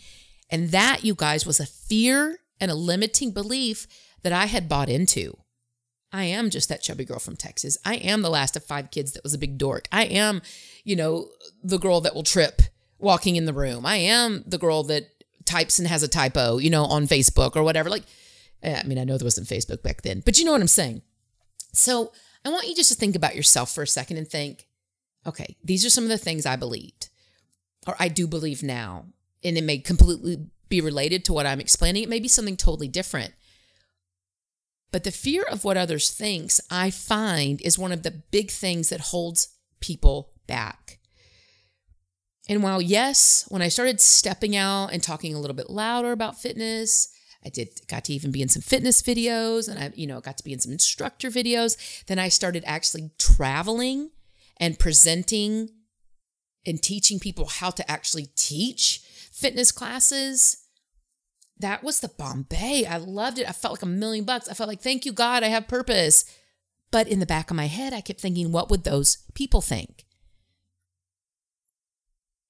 And 0.50 0.70
that, 0.70 1.04
you 1.04 1.14
guys, 1.14 1.46
was 1.46 1.60
a 1.60 1.66
fear 1.66 2.40
and 2.60 2.72
a 2.72 2.76
limiting 2.76 3.32
belief 3.32 3.88
that 4.24 4.34
I 4.34 4.46
had 4.46 4.70
bought 4.70 4.90
into. 4.90 5.38
I 6.12 6.26
am 6.26 6.50
just 6.50 6.70
that 6.70 6.82
chubby 6.82 7.06
girl 7.06 7.20
from 7.20 7.36
Texas. 7.36 7.78
I 7.86 7.96
am 7.96 8.22
the 8.22 8.30
last 8.30 8.56
of 8.56 8.64
five 8.64 8.92
kids 8.92 9.12
that 9.14 9.24
was 9.24 9.34
a 9.34 9.38
big 9.38 9.58
dork. 9.58 9.88
I 9.92 10.06
am, 10.06 10.42
you 10.84 10.96
know, 10.96 11.30
the 11.64 11.78
girl 11.78 12.02
that 12.02 12.16
will 12.16 12.24
trip 12.24 12.62
walking 12.98 13.36
in 13.36 13.46
the 13.46 13.54
room. 13.54 13.86
I 13.86 13.98
am 13.98 14.44
the 14.48 14.58
girl 14.58 14.84
that 14.84 15.10
types 15.46 15.80
and 15.80 15.88
has 15.88 16.04
a 16.04 16.08
typo, 16.08 16.58
you 16.58 16.70
know, 16.70 16.86
on 16.86 17.08
Facebook 17.08 17.56
or 17.56 17.64
whatever. 17.64 17.90
Like, 17.90 18.04
eh, 18.64 18.80
I 18.84 18.88
mean, 18.88 18.98
I 18.98 19.04
know 19.04 19.18
there 19.18 19.26
wasn't 19.26 19.48
Facebook 19.48 19.84
back 19.84 20.02
then, 20.02 20.22
but 20.26 20.38
you 20.38 20.46
know 20.46 20.54
what 20.54 20.62
I'm 20.62 20.68
saying. 20.68 21.02
So 21.74 22.14
I 22.46 22.50
want 22.50 22.68
you 22.68 22.76
just 22.76 22.92
to 22.92 22.98
think 22.98 23.16
about 23.16 23.36
yourself 23.36 23.74
for 23.74 23.82
a 23.82 23.88
second 23.88 24.18
and 24.18 24.28
think, 24.28 24.68
okay, 25.26 25.58
these 25.64 25.86
are 25.86 25.90
some 25.90 26.06
of 26.06 26.10
the 26.10 26.18
things 26.18 26.46
I 26.46 26.56
believed 26.56 27.10
or 27.86 27.96
I 28.00 28.08
do 28.08 28.28
believe 28.28 28.64
now. 28.64 29.06
And 29.44 29.58
it 29.58 29.64
may 29.64 29.80
completely 29.80 30.48
be 30.70 30.82
related 30.82 31.24
to 31.26 31.34
what 31.34 31.46
I'm 31.46 31.60
explaining. 31.60 32.04
It 32.04 32.10
may 32.10 32.20
be 32.20 32.28
something 32.28 32.58
totally 32.58 32.88
different. 32.88 33.34
But 34.92 35.04
the 35.04 35.12
fear 35.12 35.44
of 35.44 35.64
what 35.64 35.78
others 35.78 36.12
thinks, 36.12 36.62
I 36.72 36.92
find, 36.92 37.62
is 37.62 37.78
one 37.78 37.92
of 37.92 38.04
the 38.04 38.12
big 38.32 38.50
things 38.52 38.90
that 38.90 39.02
holds 39.02 39.50
people 39.80 40.32
back. 40.48 41.00
And 42.50 42.64
while 42.64 42.82
yes, 42.82 43.46
when 43.50 43.62
I 43.62 43.68
started 43.68 44.00
stepping 44.00 44.56
out 44.56 44.88
and 44.88 45.04
talking 45.04 45.36
a 45.36 45.40
little 45.40 45.56
bit 45.56 45.70
louder 45.70 46.14
about 46.14 46.40
fitness, 46.40 47.10
I 47.46 47.50
did 47.50 47.82
got 47.88 48.06
to 48.06 48.14
even 48.14 48.32
be 48.32 48.42
in 48.42 48.50
some 48.50 48.62
fitness 48.62 49.02
videos 49.02 49.70
and 49.70 49.80
I, 49.80 49.92
you 49.96 50.08
know, 50.08 50.22
got 50.22 50.38
to 50.38 50.44
be 50.44 50.54
in 50.54 50.60
some 50.60 50.72
instructor 50.72 51.30
videos. 51.30 52.06
Then 52.06 52.20
I 52.20 52.30
started 52.30 52.64
actually 52.66 53.12
traveling 53.18 54.12
and 54.60 54.80
presenting 54.80 55.70
and 56.66 56.82
teaching 56.82 57.20
people 57.20 57.46
how 57.46 57.70
to 57.72 57.90
actually 57.90 58.30
teach 58.36 59.02
fitness 59.32 59.72
classes 59.72 60.67
that 61.60 61.84
was 61.84 62.00
the 62.00 62.10
Bombay. 62.10 62.86
I 62.86 62.98
loved 62.98 63.40
it. 63.40 63.50
I 63.50 63.52
felt 63.52 63.74
like 63.74 63.82
a 63.82 63.88
million 63.88 64.26
bucks. 64.26 64.48
I 64.48 64.54
felt 64.54 64.70
like, 64.70 64.82
thank 64.82 65.06
you, 65.06 65.12
God, 65.12 65.44
I 65.44 65.48
have 65.48 65.68
purpose. 65.68 66.26
But 66.92 67.08
in 67.08 67.20
the 67.20 67.26
back 67.26 67.50
of 67.50 67.58
my 67.58 67.66
head, 67.66 67.94
I 67.94 68.02
kept 68.02 68.22
thinking, 68.22 68.52
what 68.52 68.70
would 68.70 68.84
those 68.84 69.18
people 69.34 69.62
think? 69.62 70.06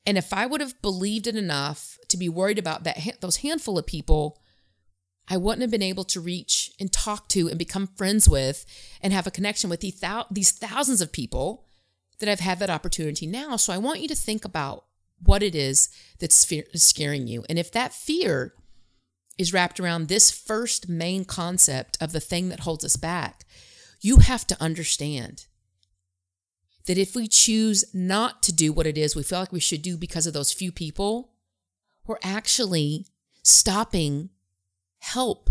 And 0.06 0.18
if 0.18 0.32
I 0.32 0.46
would 0.46 0.62
have 0.62 0.82
believed 0.82 1.28
it 1.28 1.36
enough 1.36 1.98
to 2.08 2.18
be 2.18 2.30
worried 2.30 2.60
about 2.60 2.86
that 2.86 3.18
those 3.20 3.38
handful 3.38 3.78
of 3.78 3.86
people, 3.86 4.40
I 5.28 5.36
wouldn't 5.36 5.62
have 5.62 5.72
been 5.72 5.82
able 5.82 6.06
to 6.06 6.22
reach 6.22 6.72
and 6.80 6.92
talk 6.92 7.28
to 7.30 7.50
and 7.50 7.60
become 7.60 7.88
friends 7.88 8.30
with 8.30 8.66
and 9.02 9.12
have 9.12 9.28
a 9.28 9.32
connection 9.32 9.70
with 9.70 9.82
these 9.82 10.52
thousands 10.52 11.02
of 11.02 11.12
people 11.12 11.66
that 12.20 12.30
I've 12.30 12.40
had 12.40 12.60
that 12.60 12.70
opportunity 12.70 13.28
now. 13.28 13.58
So 13.58 13.74
I 13.74 13.78
want 13.78 14.00
you 14.00 14.08
to 14.08 14.16
think 14.16 14.46
about 14.46 14.86
what 15.22 15.44
it 15.44 15.56
is 15.56 15.90
that's 16.20 16.48
scaring 16.76 17.28
you. 17.28 17.44
And 17.50 17.60
if 17.60 17.72
that 17.74 17.94
fear 17.94 18.54
is 19.38 19.54
wrapped 19.54 19.80
around 19.80 20.08
this 20.08 20.32
first 20.32 20.90
main 20.90 21.26
concept 21.26 21.98
of 22.02 22.12
the 22.12 22.20
thing 22.20 22.50
that 22.50 22.62
holds 22.62 22.84
us 22.84 22.96
back. 22.96 23.46
You 24.02 24.18
have 24.18 24.46
to 24.48 24.62
understand 24.62 25.46
that 26.86 26.98
if 26.98 27.16
we 27.16 27.28
choose 27.28 27.86
not 27.94 28.42
to 28.44 28.54
do 28.54 28.72
what 28.74 28.88
it 28.88 28.98
is 28.98 29.16
we 29.16 29.24
feel 29.24 29.40
like 29.40 29.52
we 29.52 29.60
should 29.60 29.82
do 29.82 29.98
because 29.98 30.26
of 30.26 30.34
those 30.34 30.54
few 30.54 30.72
people, 30.72 31.32
we're 32.06 32.18
actually 32.24 33.06
stopping 33.44 34.30
help, 35.00 35.50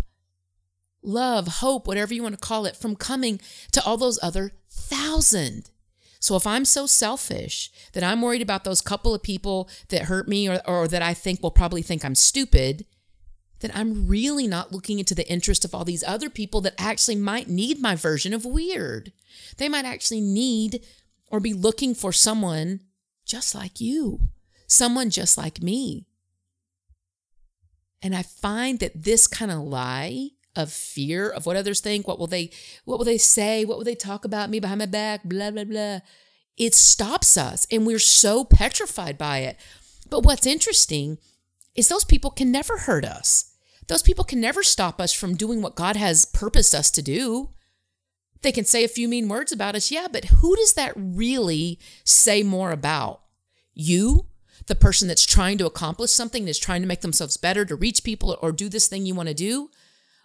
love, 1.02 1.46
hope, 1.46 1.86
whatever 1.86 2.14
you 2.14 2.22
want 2.22 2.34
to 2.34 2.40
call 2.40 2.66
it, 2.66 2.76
from 2.76 2.96
coming 2.96 3.40
to 3.72 3.82
all 3.84 3.96
those 3.96 4.18
other 4.22 4.52
thousand. 4.70 5.70
So 6.18 6.34
if 6.34 6.46
I'm 6.46 6.64
so 6.64 6.86
selfish 6.86 7.70
that 7.92 8.02
I'm 8.02 8.22
worried 8.22 8.42
about 8.42 8.64
those 8.64 8.80
couple 8.80 9.14
of 9.14 9.22
people 9.22 9.68
that 9.88 10.02
hurt 10.02 10.26
me 10.26 10.48
or, 10.48 10.60
or 10.66 10.88
that 10.88 11.02
I 11.02 11.14
think 11.14 11.42
will 11.42 11.50
probably 11.50 11.82
think 11.82 12.04
I'm 12.04 12.14
stupid, 12.14 12.86
then 13.60 13.70
I'm 13.74 14.06
really 14.06 14.46
not 14.46 14.72
looking 14.72 14.98
into 14.98 15.14
the 15.14 15.28
interest 15.28 15.64
of 15.64 15.74
all 15.74 15.84
these 15.84 16.04
other 16.04 16.28
people 16.28 16.60
that 16.62 16.74
actually 16.78 17.16
might 17.16 17.48
need 17.48 17.80
my 17.80 17.94
version 17.94 18.34
of 18.34 18.44
weird. 18.44 19.12
They 19.56 19.68
might 19.68 19.84
actually 19.84 20.20
need 20.20 20.84
or 21.30 21.40
be 21.40 21.54
looking 21.54 21.94
for 21.94 22.12
someone 22.12 22.80
just 23.24 23.54
like 23.54 23.80
you, 23.80 24.28
someone 24.66 25.10
just 25.10 25.38
like 25.38 25.62
me. 25.62 26.06
And 28.02 28.14
I 28.14 28.22
find 28.22 28.78
that 28.80 29.02
this 29.04 29.26
kind 29.26 29.50
of 29.50 29.58
lie 29.58 30.30
of 30.54 30.72
fear 30.72 31.28
of 31.28 31.44
what 31.46 31.56
others 31.56 31.80
think, 31.80 32.06
what 32.06 32.18
will 32.18 32.26
they 32.26 32.50
what 32.84 32.98
will 32.98 33.04
they 33.04 33.18
say, 33.18 33.64
what 33.64 33.78
will 33.78 33.84
they 33.84 33.94
talk 33.94 34.24
about 34.24 34.50
me 34.50 34.60
behind 34.60 34.78
my 34.78 34.86
back, 34.86 35.24
blah 35.24 35.50
blah 35.50 35.64
blah. 35.64 36.00
It 36.56 36.74
stops 36.74 37.36
us 37.36 37.66
and 37.70 37.86
we're 37.86 37.98
so 37.98 38.44
petrified 38.44 39.18
by 39.18 39.40
it. 39.40 39.58
But 40.08 40.24
what's 40.24 40.46
interesting 40.46 41.18
is 41.76 41.88
those 41.88 42.04
people 42.04 42.30
can 42.30 42.50
never 42.50 42.78
hurt 42.78 43.04
us. 43.04 43.52
Those 43.88 44.02
people 44.02 44.24
can 44.24 44.40
never 44.40 44.62
stop 44.62 45.00
us 45.00 45.12
from 45.12 45.36
doing 45.36 45.62
what 45.62 45.76
God 45.76 45.96
has 45.96 46.24
purposed 46.24 46.74
us 46.74 46.90
to 46.92 47.02
do. 47.02 47.50
They 48.42 48.52
can 48.52 48.64
say 48.64 48.84
a 48.84 48.88
few 48.88 49.08
mean 49.08 49.28
words 49.28 49.52
about 49.52 49.74
us, 49.74 49.90
yeah, 49.90 50.08
but 50.10 50.26
who 50.26 50.56
does 50.56 50.74
that 50.74 50.92
really 50.96 51.78
say 52.04 52.42
more 52.42 52.72
about? 52.72 53.22
You, 53.74 54.26
the 54.66 54.74
person 54.74 55.08
that's 55.08 55.24
trying 55.24 55.58
to 55.58 55.66
accomplish 55.66 56.10
something, 56.10 56.44
that's 56.44 56.58
trying 56.58 56.82
to 56.82 56.88
make 56.88 57.00
themselves 57.00 57.36
better, 57.36 57.64
to 57.64 57.76
reach 57.76 58.04
people 58.04 58.36
or 58.42 58.52
do 58.52 58.68
this 58.68 58.88
thing 58.88 59.06
you 59.06 59.14
want 59.14 59.28
to 59.28 59.34
do? 59.34 59.70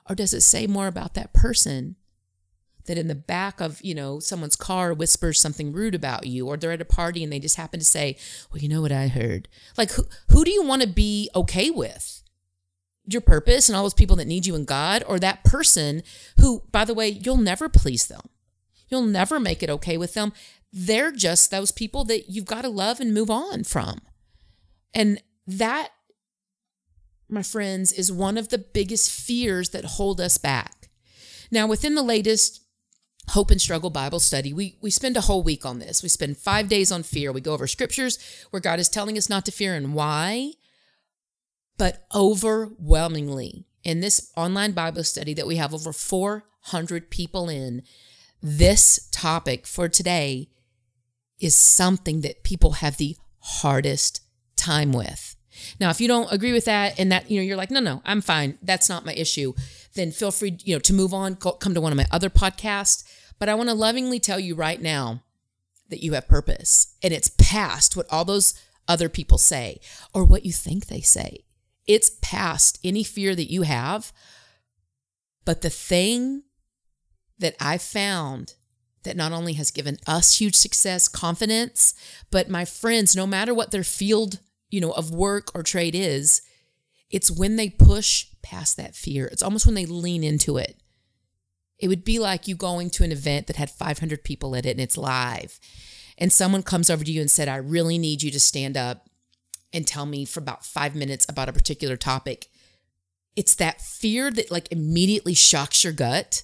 Or 0.09 0.15
does 0.15 0.33
it 0.33 0.41
say 0.41 0.67
more 0.67 0.87
about 0.87 1.13
that 1.13 1.33
person 1.33 1.95
that 2.91 2.99
in 2.99 3.07
the 3.07 3.15
back 3.15 3.59
of, 3.61 3.81
you 3.81 3.95
know, 3.95 4.19
someone's 4.19 4.55
car 4.55 4.93
whispers 4.93 5.39
something 5.39 5.71
rude 5.71 5.95
about 5.95 6.27
you 6.27 6.47
or 6.47 6.57
they're 6.57 6.73
at 6.73 6.81
a 6.81 6.85
party 6.85 7.23
and 7.23 7.31
they 7.31 7.39
just 7.39 7.55
happen 7.55 7.79
to 7.79 7.85
say, 7.85 8.17
"Well, 8.51 8.61
you 8.61 8.69
know 8.69 8.81
what 8.81 8.91
I 8.91 9.07
heard." 9.07 9.47
Like 9.77 9.91
who 9.91 10.03
who 10.29 10.43
do 10.43 10.51
you 10.51 10.63
want 10.63 10.81
to 10.81 10.87
be 10.87 11.29
okay 11.35 11.69
with? 11.69 12.21
Your 13.05 13.21
purpose 13.21 13.67
and 13.67 13.75
all 13.75 13.83
those 13.83 13.93
people 13.93 14.15
that 14.17 14.27
need 14.27 14.45
you 14.45 14.55
and 14.55 14.67
God 14.67 15.03
or 15.07 15.17
that 15.19 15.43
person 15.43 16.03
who 16.37 16.63
by 16.71 16.85
the 16.85 16.93
way, 16.93 17.09
you'll 17.09 17.37
never 17.37 17.69
please 17.69 18.07
them. 18.07 18.29
You'll 18.89 19.01
never 19.03 19.39
make 19.39 19.63
it 19.63 19.69
okay 19.69 19.97
with 19.97 20.13
them. 20.13 20.33
They're 20.73 21.11
just 21.11 21.49
those 21.49 21.71
people 21.71 22.03
that 22.05 22.29
you've 22.29 22.45
got 22.45 22.61
to 22.61 22.69
love 22.69 22.99
and 22.99 23.13
move 23.13 23.29
on 23.29 23.63
from. 23.63 24.01
And 24.93 25.23
that 25.47 25.91
my 27.31 27.41
friends, 27.41 27.93
is 27.93 28.11
one 28.11 28.37
of 28.37 28.49
the 28.49 28.57
biggest 28.57 29.09
fears 29.09 29.69
that 29.69 29.85
hold 29.85 30.19
us 30.19 30.37
back. 30.37 30.89
Now, 31.49 31.65
within 31.65 31.95
the 31.95 32.03
latest 32.03 32.61
Hope 33.29 33.51
in 33.51 33.59
Struggle 33.59 33.89
Bible 33.89 34.19
study, 34.19 34.51
we, 34.51 34.77
we 34.81 34.89
spend 34.89 35.15
a 35.15 35.21
whole 35.21 35.43
week 35.43 35.65
on 35.65 35.79
this. 35.79 36.03
We 36.03 36.09
spend 36.09 36.37
five 36.37 36.67
days 36.67 36.91
on 36.91 37.03
fear. 37.03 37.31
We 37.31 37.41
go 37.41 37.53
over 37.53 37.67
scriptures 37.67 38.19
where 38.49 38.59
God 38.59 38.79
is 38.79 38.89
telling 38.89 39.17
us 39.17 39.29
not 39.29 39.45
to 39.45 39.51
fear 39.51 39.75
and 39.75 39.93
why. 39.93 40.53
But 41.77 42.05
overwhelmingly, 42.13 43.65
in 43.83 44.01
this 44.01 44.31
online 44.35 44.73
Bible 44.73 45.03
study 45.03 45.33
that 45.33 45.47
we 45.47 45.55
have 45.55 45.73
over 45.73 45.93
400 45.93 47.09
people 47.09 47.49
in, 47.49 47.83
this 48.41 49.07
topic 49.11 49.65
for 49.65 49.87
today 49.87 50.49
is 51.39 51.55
something 51.55 52.21
that 52.21 52.43
people 52.43 52.73
have 52.73 52.97
the 52.97 53.15
hardest 53.39 54.21
time 54.55 54.91
with. 54.91 55.35
Now, 55.79 55.89
if 55.89 55.99
you 55.99 56.07
don't 56.07 56.31
agree 56.31 56.53
with 56.53 56.65
that 56.65 56.99
and 56.99 57.11
that, 57.11 57.29
you 57.29 57.37
know, 57.37 57.43
you're 57.43 57.57
like, 57.57 57.71
no, 57.71 57.79
no, 57.79 58.01
I'm 58.05 58.21
fine. 58.21 58.57
That's 58.61 58.89
not 58.89 59.05
my 59.05 59.13
issue. 59.13 59.53
Then 59.95 60.11
feel 60.11 60.31
free, 60.31 60.57
you 60.63 60.75
know, 60.75 60.79
to 60.79 60.93
move 60.93 61.13
on, 61.13 61.35
come 61.35 61.73
to 61.73 61.81
one 61.81 61.91
of 61.91 61.97
my 61.97 62.07
other 62.11 62.29
podcasts. 62.29 63.03
But 63.41 63.49
I 63.49 63.55
want 63.55 63.69
to 63.69 63.75
lovingly 63.75 64.19
tell 64.19 64.39
you 64.39 64.53
right 64.53 64.79
now 64.79 65.23
that 65.89 66.03
you 66.03 66.13
have 66.13 66.27
purpose 66.27 66.95
and 67.01 67.11
it's 67.11 67.31
past 67.39 67.97
what 67.97 68.05
all 68.11 68.23
those 68.23 68.53
other 68.87 69.09
people 69.09 69.39
say 69.39 69.79
or 70.13 70.23
what 70.23 70.45
you 70.45 70.51
think 70.51 70.85
they 70.85 71.01
say. 71.01 71.43
It's 71.87 72.11
past 72.21 72.77
any 72.83 73.03
fear 73.03 73.33
that 73.33 73.51
you 73.51 73.63
have. 73.63 74.13
But 75.43 75.63
the 75.63 75.71
thing 75.71 76.43
that 77.39 77.55
I 77.59 77.79
found 77.79 78.53
that 79.01 79.17
not 79.17 79.31
only 79.31 79.53
has 79.53 79.71
given 79.71 79.97
us 80.05 80.39
huge 80.39 80.53
success, 80.53 81.07
confidence, 81.07 81.95
but 82.29 82.47
my 82.47 82.63
friends, 82.63 83.15
no 83.15 83.25
matter 83.25 83.55
what 83.55 83.71
their 83.71 83.83
field 83.83 84.37
you 84.69 84.79
know, 84.79 84.91
of 84.91 85.09
work 85.09 85.49
or 85.55 85.63
trade 85.63 85.95
is, 85.95 86.43
it's 87.09 87.31
when 87.31 87.55
they 87.55 87.71
push 87.71 88.27
past 88.43 88.77
that 88.77 88.95
fear. 88.95 89.25
It's 89.25 89.41
almost 89.41 89.65
when 89.65 89.73
they 89.73 89.87
lean 89.87 90.23
into 90.23 90.57
it. 90.57 90.80
It 91.81 91.87
would 91.87 92.05
be 92.05 92.19
like 92.19 92.47
you 92.47 92.55
going 92.55 92.91
to 92.91 93.03
an 93.03 93.11
event 93.11 93.47
that 93.47 93.55
had 93.55 93.71
500 93.71 94.23
people 94.23 94.55
at 94.55 94.65
it 94.65 94.71
and 94.71 94.79
it's 94.79 94.97
live. 94.97 95.59
And 96.17 96.31
someone 96.31 96.61
comes 96.61 96.89
over 96.89 97.03
to 97.03 97.11
you 97.11 97.19
and 97.19 97.31
said, 97.31 97.47
I 97.47 97.55
really 97.55 97.97
need 97.97 98.21
you 98.21 98.29
to 98.31 98.39
stand 98.39 98.77
up 98.77 99.09
and 99.73 99.87
tell 99.87 100.05
me 100.05 100.23
for 100.23 100.39
about 100.39 100.63
five 100.63 100.95
minutes 100.95 101.25
about 101.27 101.49
a 101.49 101.53
particular 101.53 101.97
topic. 101.97 102.47
It's 103.35 103.55
that 103.55 103.81
fear 103.81 104.29
that 104.29 104.51
like 104.51 104.71
immediately 104.71 105.33
shocks 105.33 105.83
your 105.83 105.93
gut 105.93 106.43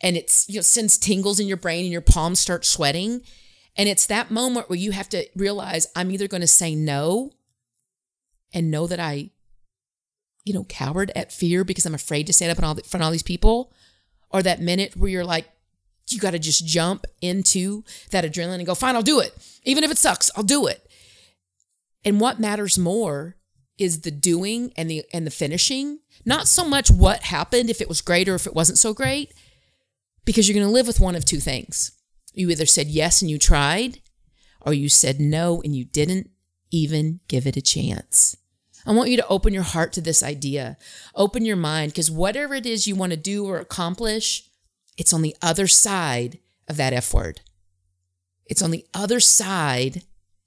and 0.00 0.16
it's, 0.16 0.48
you 0.48 0.56
know, 0.56 0.62
sends 0.62 0.98
tingles 0.98 1.38
in 1.38 1.46
your 1.46 1.56
brain 1.56 1.84
and 1.84 1.92
your 1.92 2.00
palms 2.00 2.40
start 2.40 2.64
sweating. 2.64 3.20
And 3.76 3.88
it's 3.88 4.06
that 4.06 4.30
moment 4.30 4.68
where 4.68 4.78
you 4.78 4.90
have 4.92 5.08
to 5.10 5.26
realize 5.36 5.86
I'm 5.94 6.10
either 6.10 6.26
going 6.26 6.40
to 6.40 6.46
say 6.46 6.74
no 6.74 7.30
and 8.52 8.70
know 8.70 8.86
that 8.86 8.98
I, 8.98 9.30
you 10.44 10.54
know, 10.54 10.64
cowered 10.68 11.12
at 11.14 11.32
fear 11.32 11.62
because 11.62 11.86
I'm 11.86 11.94
afraid 11.94 12.26
to 12.26 12.32
stand 12.32 12.50
up 12.50 12.58
in, 12.58 12.64
in 12.64 12.84
front 12.84 13.02
of 13.02 13.06
all 13.06 13.10
these 13.10 13.22
people, 13.22 13.72
or 14.30 14.42
that 14.42 14.60
minute 14.60 14.96
where 14.96 15.10
you're 15.10 15.24
like, 15.24 15.48
you 16.08 16.20
got 16.20 16.32
to 16.32 16.38
just 16.38 16.66
jump 16.66 17.04
into 17.20 17.82
that 18.10 18.24
adrenaline 18.24 18.56
and 18.56 18.66
go, 18.66 18.74
fine, 18.74 18.94
I'll 18.94 19.02
do 19.02 19.20
it. 19.20 19.34
Even 19.64 19.82
if 19.84 19.90
it 19.90 19.98
sucks, 19.98 20.30
I'll 20.36 20.44
do 20.44 20.66
it. 20.66 20.88
And 22.04 22.20
what 22.20 22.38
matters 22.38 22.78
more 22.78 23.36
is 23.78 24.02
the 24.02 24.10
doing 24.10 24.72
and 24.76 24.88
the 24.88 25.04
and 25.12 25.26
the 25.26 25.30
finishing, 25.30 25.98
not 26.24 26.48
so 26.48 26.64
much 26.64 26.90
what 26.90 27.24
happened 27.24 27.68
if 27.68 27.80
it 27.80 27.88
was 27.88 28.00
great 28.00 28.28
or 28.28 28.34
if 28.34 28.46
it 28.46 28.54
wasn't 28.54 28.78
so 28.78 28.94
great, 28.94 29.32
because 30.24 30.48
you're 30.48 30.54
going 30.54 30.66
to 30.66 30.72
live 30.72 30.86
with 30.86 31.00
one 31.00 31.16
of 31.16 31.24
two 31.24 31.40
things. 31.40 31.92
You 32.32 32.48
either 32.50 32.66
said 32.66 32.86
yes 32.86 33.20
and 33.20 33.30
you 33.30 33.38
tried, 33.38 34.00
or 34.60 34.72
you 34.72 34.88
said 34.88 35.20
no 35.20 35.60
and 35.62 35.74
you 35.74 35.84
didn't 35.84 36.30
even 36.70 37.20
give 37.28 37.46
it 37.46 37.56
a 37.56 37.62
chance. 37.62 38.36
I 38.86 38.92
want 38.92 39.10
you 39.10 39.16
to 39.16 39.26
open 39.28 39.52
your 39.52 39.62
heart 39.62 39.92
to 39.94 40.00
this 40.00 40.22
idea. 40.22 40.76
Open 41.14 41.44
your 41.44 41.56
mind 41.56 41.92
because 41.92 42.10
whatever 42.10 42.54
it 42.54 42.66
is 42.66 42.86
you 42.86 42.94
want 42.94 43.10
to 43.10 43.16
do 43.16 43.44
or 43.44 43.58
accomplish, 43.58 44.48
it's 44.96 45.12
on 45.12 45.22
the 45.22 45.36
other 45.42 45.66
side 45.66 46.38
of 46.68 46.76
that 46.76 46.92
F 46.92 47.12
word. 47.12 47.40
It's 48.46 48.62
on 48.62 48.70
the 48.70 48.86
other 48.94 49.18
side 49.18 50.02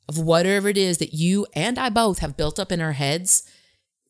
of 0.08 0.18
whatever 0.18 0.70
it 0.70 0.78
is 0.78 0.98
that 1.00 1.14
you 1.14 1.46
and 1.54 1.78
I 1.78 1.90
both 1.90 2.20
have 2.20 2.38
built 2.38 2.60
up 2.60 2.72
in 2.72 2.82
our 2.82 2.94
heads 2.94 3.44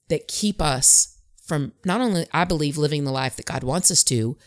that 0.09 0.27
keep 0.27 0.61
us 0.61 1.17
from 1.43 1.73
not 1.83 1.99
only, 1.99 2.27
I 2.31 2.45
believe, 2.45 2.77
living 2.77 3.03
the 3.03 3.11
life 3.11 3.35
that 3.35 3.45
God 3.45 3.63
wants 3.63 3.89
us 3.89 4.03
to, 4.05 4.37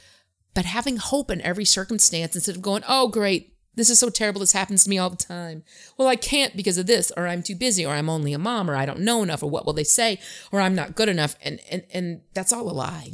but 0.54 0.64
having 0.64 0.96
hope 0.96 1.30
in 1.30 1.40
every 1.40 1.64
circumstance 1.64 2.36
instead 2.36 2.54
of 2.54 2.62
going, 2.62 2.84
oh, 2.88 3.08
great, 3.08 3.51
this 3.74 3.88
is 3.88 3.98
so 3.98 4.10
terrible. 4.10 4.40
This 4.40 4.52
happens 4.52 4.84
to 4.84 4.90
me 4.90 4.98
all 4.98 5.10
the 5.10 5.16
time. 5.16 5.62
Well, 5.96 6.08
I 6.08 6.16
can't 6.16 6.56
because 6.56 6.78
of 6.78 6.86
this, 6.86 7.10
or 7.16 7.26
I'm 7.26 7.42
too 7.42 7.54
busy, 7.54 7.86
or 7.86 7.94
I'm 7.94 8.10
only 8.10 8.32
a 8.32 8.38
mom, 8.38 8.70
or 8.70 8.76
I 8.76 8.84
don't 8.84 9.00
know 9.00 9.22
enough, 9.22 9.42
or 9.42 9.50
what 9.50 9.64
will 9.64 9.72
they 9.72 9.84
say, 9.84 10.18
or 10.50 10.60
I'm 10.60 10.74
not 10.74 10.94
good 10.94 11.08
enough. 11.08 11.36
And 11.42 11.60
and 11.70 11.84
and 11.92 12.20
that's 12.34 12.52
all 12.52 12.70
a 12.70 12.72
lie. 12.72 13.12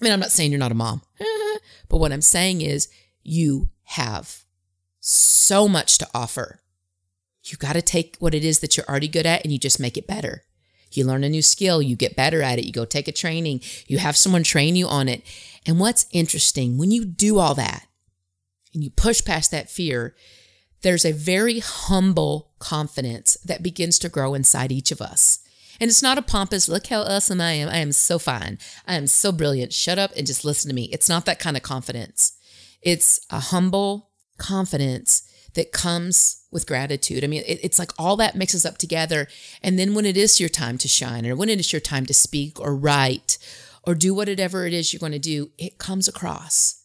I 0.00 0.04
mean, 0.04 0.12
I'm 0.12 0.20
not 0.20 0.30
saying 0.32 0.50
you're 0.50 0.58
not 0.58 0.72
a 0.72 0.76
mom, 0.76 1.02
but 1.88 1.98
what 1.98 2.12
I'm 2.12 2.22
saying 2.22 2.60
is 2.60 2.88
you 3.22 3.70
have 3.84 4.44
so 5.00 5.68
much 5.68 5.98
to 5.98 6.08
offer. 6.14 6.60
You 7.44 7.56
got 7.56 7.72
to 7.72 7.82
take 7.82 8.16
what 8.18 8.34
it 8.34 8.44
is 8.44 8.60
that 8.60 8.76
you're 8.76 8.86
already 8.86 9.08
good 9.08 9.26
at 9.26 9.42
and 9.42 9.52
you 9.52 9.58
just 9.58 9.80
make 9.80 9.96
it 9.96 10.06
better. 10.06 10.44
You 10.92 11.04
learn 11.04 11.24
a 11.24 11.28
new 11.28 11.42
skill, 11.42 11.82
you 11.82 11.96
get 11.96 12.16
better 12.16 12.42
at 12.42 12.58
it, 12.58 12.64
you 12.64 12.72
go 12.72 12.84
take 12.84 13.08
a 13.08 13.12
training, 13.12 13.60
you 13.86 13.98
have 13.98 14.16
someone 14.16 14.42
train 14.42 14.76
you 14.76 14.86
on 14.86 15.08
it. 15.08 15.22
And 15.66 15.78
what's 15.78 16.06
interesting, 16.12 16.78
when 16.78 16.90
you 16.90 17.04
do 17.04 17.38
all 17.38 17.54
that, 17.54 17.87
and 18.74 18.82
you 18.82 18.90
push 18.90 19.24
past 19.24 19.50
that 19.50 19.70
fear, 19.70 20.14
there's 20.82 21.04
a 21.04 21.12
very 21.12 21.58
humble 21.58 22.52
confidence 22.58 23.36
that 23.44 23.62
begins 23.62 23.98
to 23.98 24.08
grow 24.08 24.34
inside 24.34 24.72
each 24.72 24.90
of 24.90 25.00
us. 25.00 25.40
And 25.80 25.88
it's 25.88 26.02
not 26.02 26.18
a 26.18 26.22
pompous, 26.22 26.68
look 26.68 26.88
how 26.88 27.02
awesome 27.02 27.40
I 27.40 27.52
am. 27.52 27.68
I 27.68 27.78
am 27.78 27.92
so 27.92 28.18
fine. 28.18 28.58
I 28.86 28.94
am 28.94 29.06
so 29.06 29.30
brilliant. 29.30 29.72
Shut 29.72 29.98
up 29.98 30.12
and 30.16 30.26
just 30.26 30.44
listen 30.44 30.68
to 30.68 30.74
me. 30.74 30.84
It's 30.92 31.08
not 31.08 31.24
that 31.26 31.38
kind 31.38 31.56
of 31.56 31.62
confidence. 31.62 32.32
It's 32.82 33.20
a 33.30 33.38
humble 33.38 34.10
confidence 34.38 35.22
that 35.54 35.72
comes 35.72 36.44
with 36.50 36.66
gratitude. 36.66 37.24
I 37.24 37.26
mean, 37.26 37.42
it, 37.46 37.60
it's 37.62 37.78
like 37.78 37.92
all 37.98 38.16
that 38.16 38.36
mixes 38.36 38.64
up 38.64 38.78
together. 38.78 39.28
And 39.62 39.78
then 39.78 39.94
when 39.94 40.04
it 40.04 40.16
is 40.16 40.40
your 40.40 40.48
time 40.48 40.78
to 40.78 40.88
shine, 40.88 41.26
or 41.26 41.36
when 41.36 41.48
it 41.48 41.60
is 41.60 41.72
your 41.72 41.80
time 41.80 42.06
to 42.06 42.14
speak 42.14 42.60
or 42.60 42.74
write 42.74 43.38
or 43.84 43.94
do 43.94 44.14
whatever 44.14 44.66
it 44.66 44.72
is 44.72 44.92
you're 44.92 45.00
going 45.00 45.12
to 45.12 45.18
do, 45.18 45.50
it 45.58 45.78
comes 45.78 46.08
across 46.08 46.77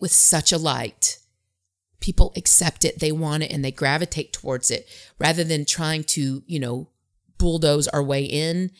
with 0.00 0.10
such 0.10 0.52
a 0.52 0.58
light. 0.58 1.18
People 2.00 2.32
accept 2.36 2.84
it, 2.84 2.98
they 2.98 3.12
want 3.12 3.42
it, 3.42 3.52
and 3.52 3.64
they 3.64 3.72
gravitate 3.72 4.32
towards 4.32 4.70
it 4.70 4.88
rather 5.18 5.44
than 5.44 5.64
trying 5.64 6.04
to, 6.04 6.42
you 6.46 6.58
know, 6.58 6.88
bulldoze 7.38 7.88
our 7.88 8.02
way 8.02 8.24
in. 8.24 8.70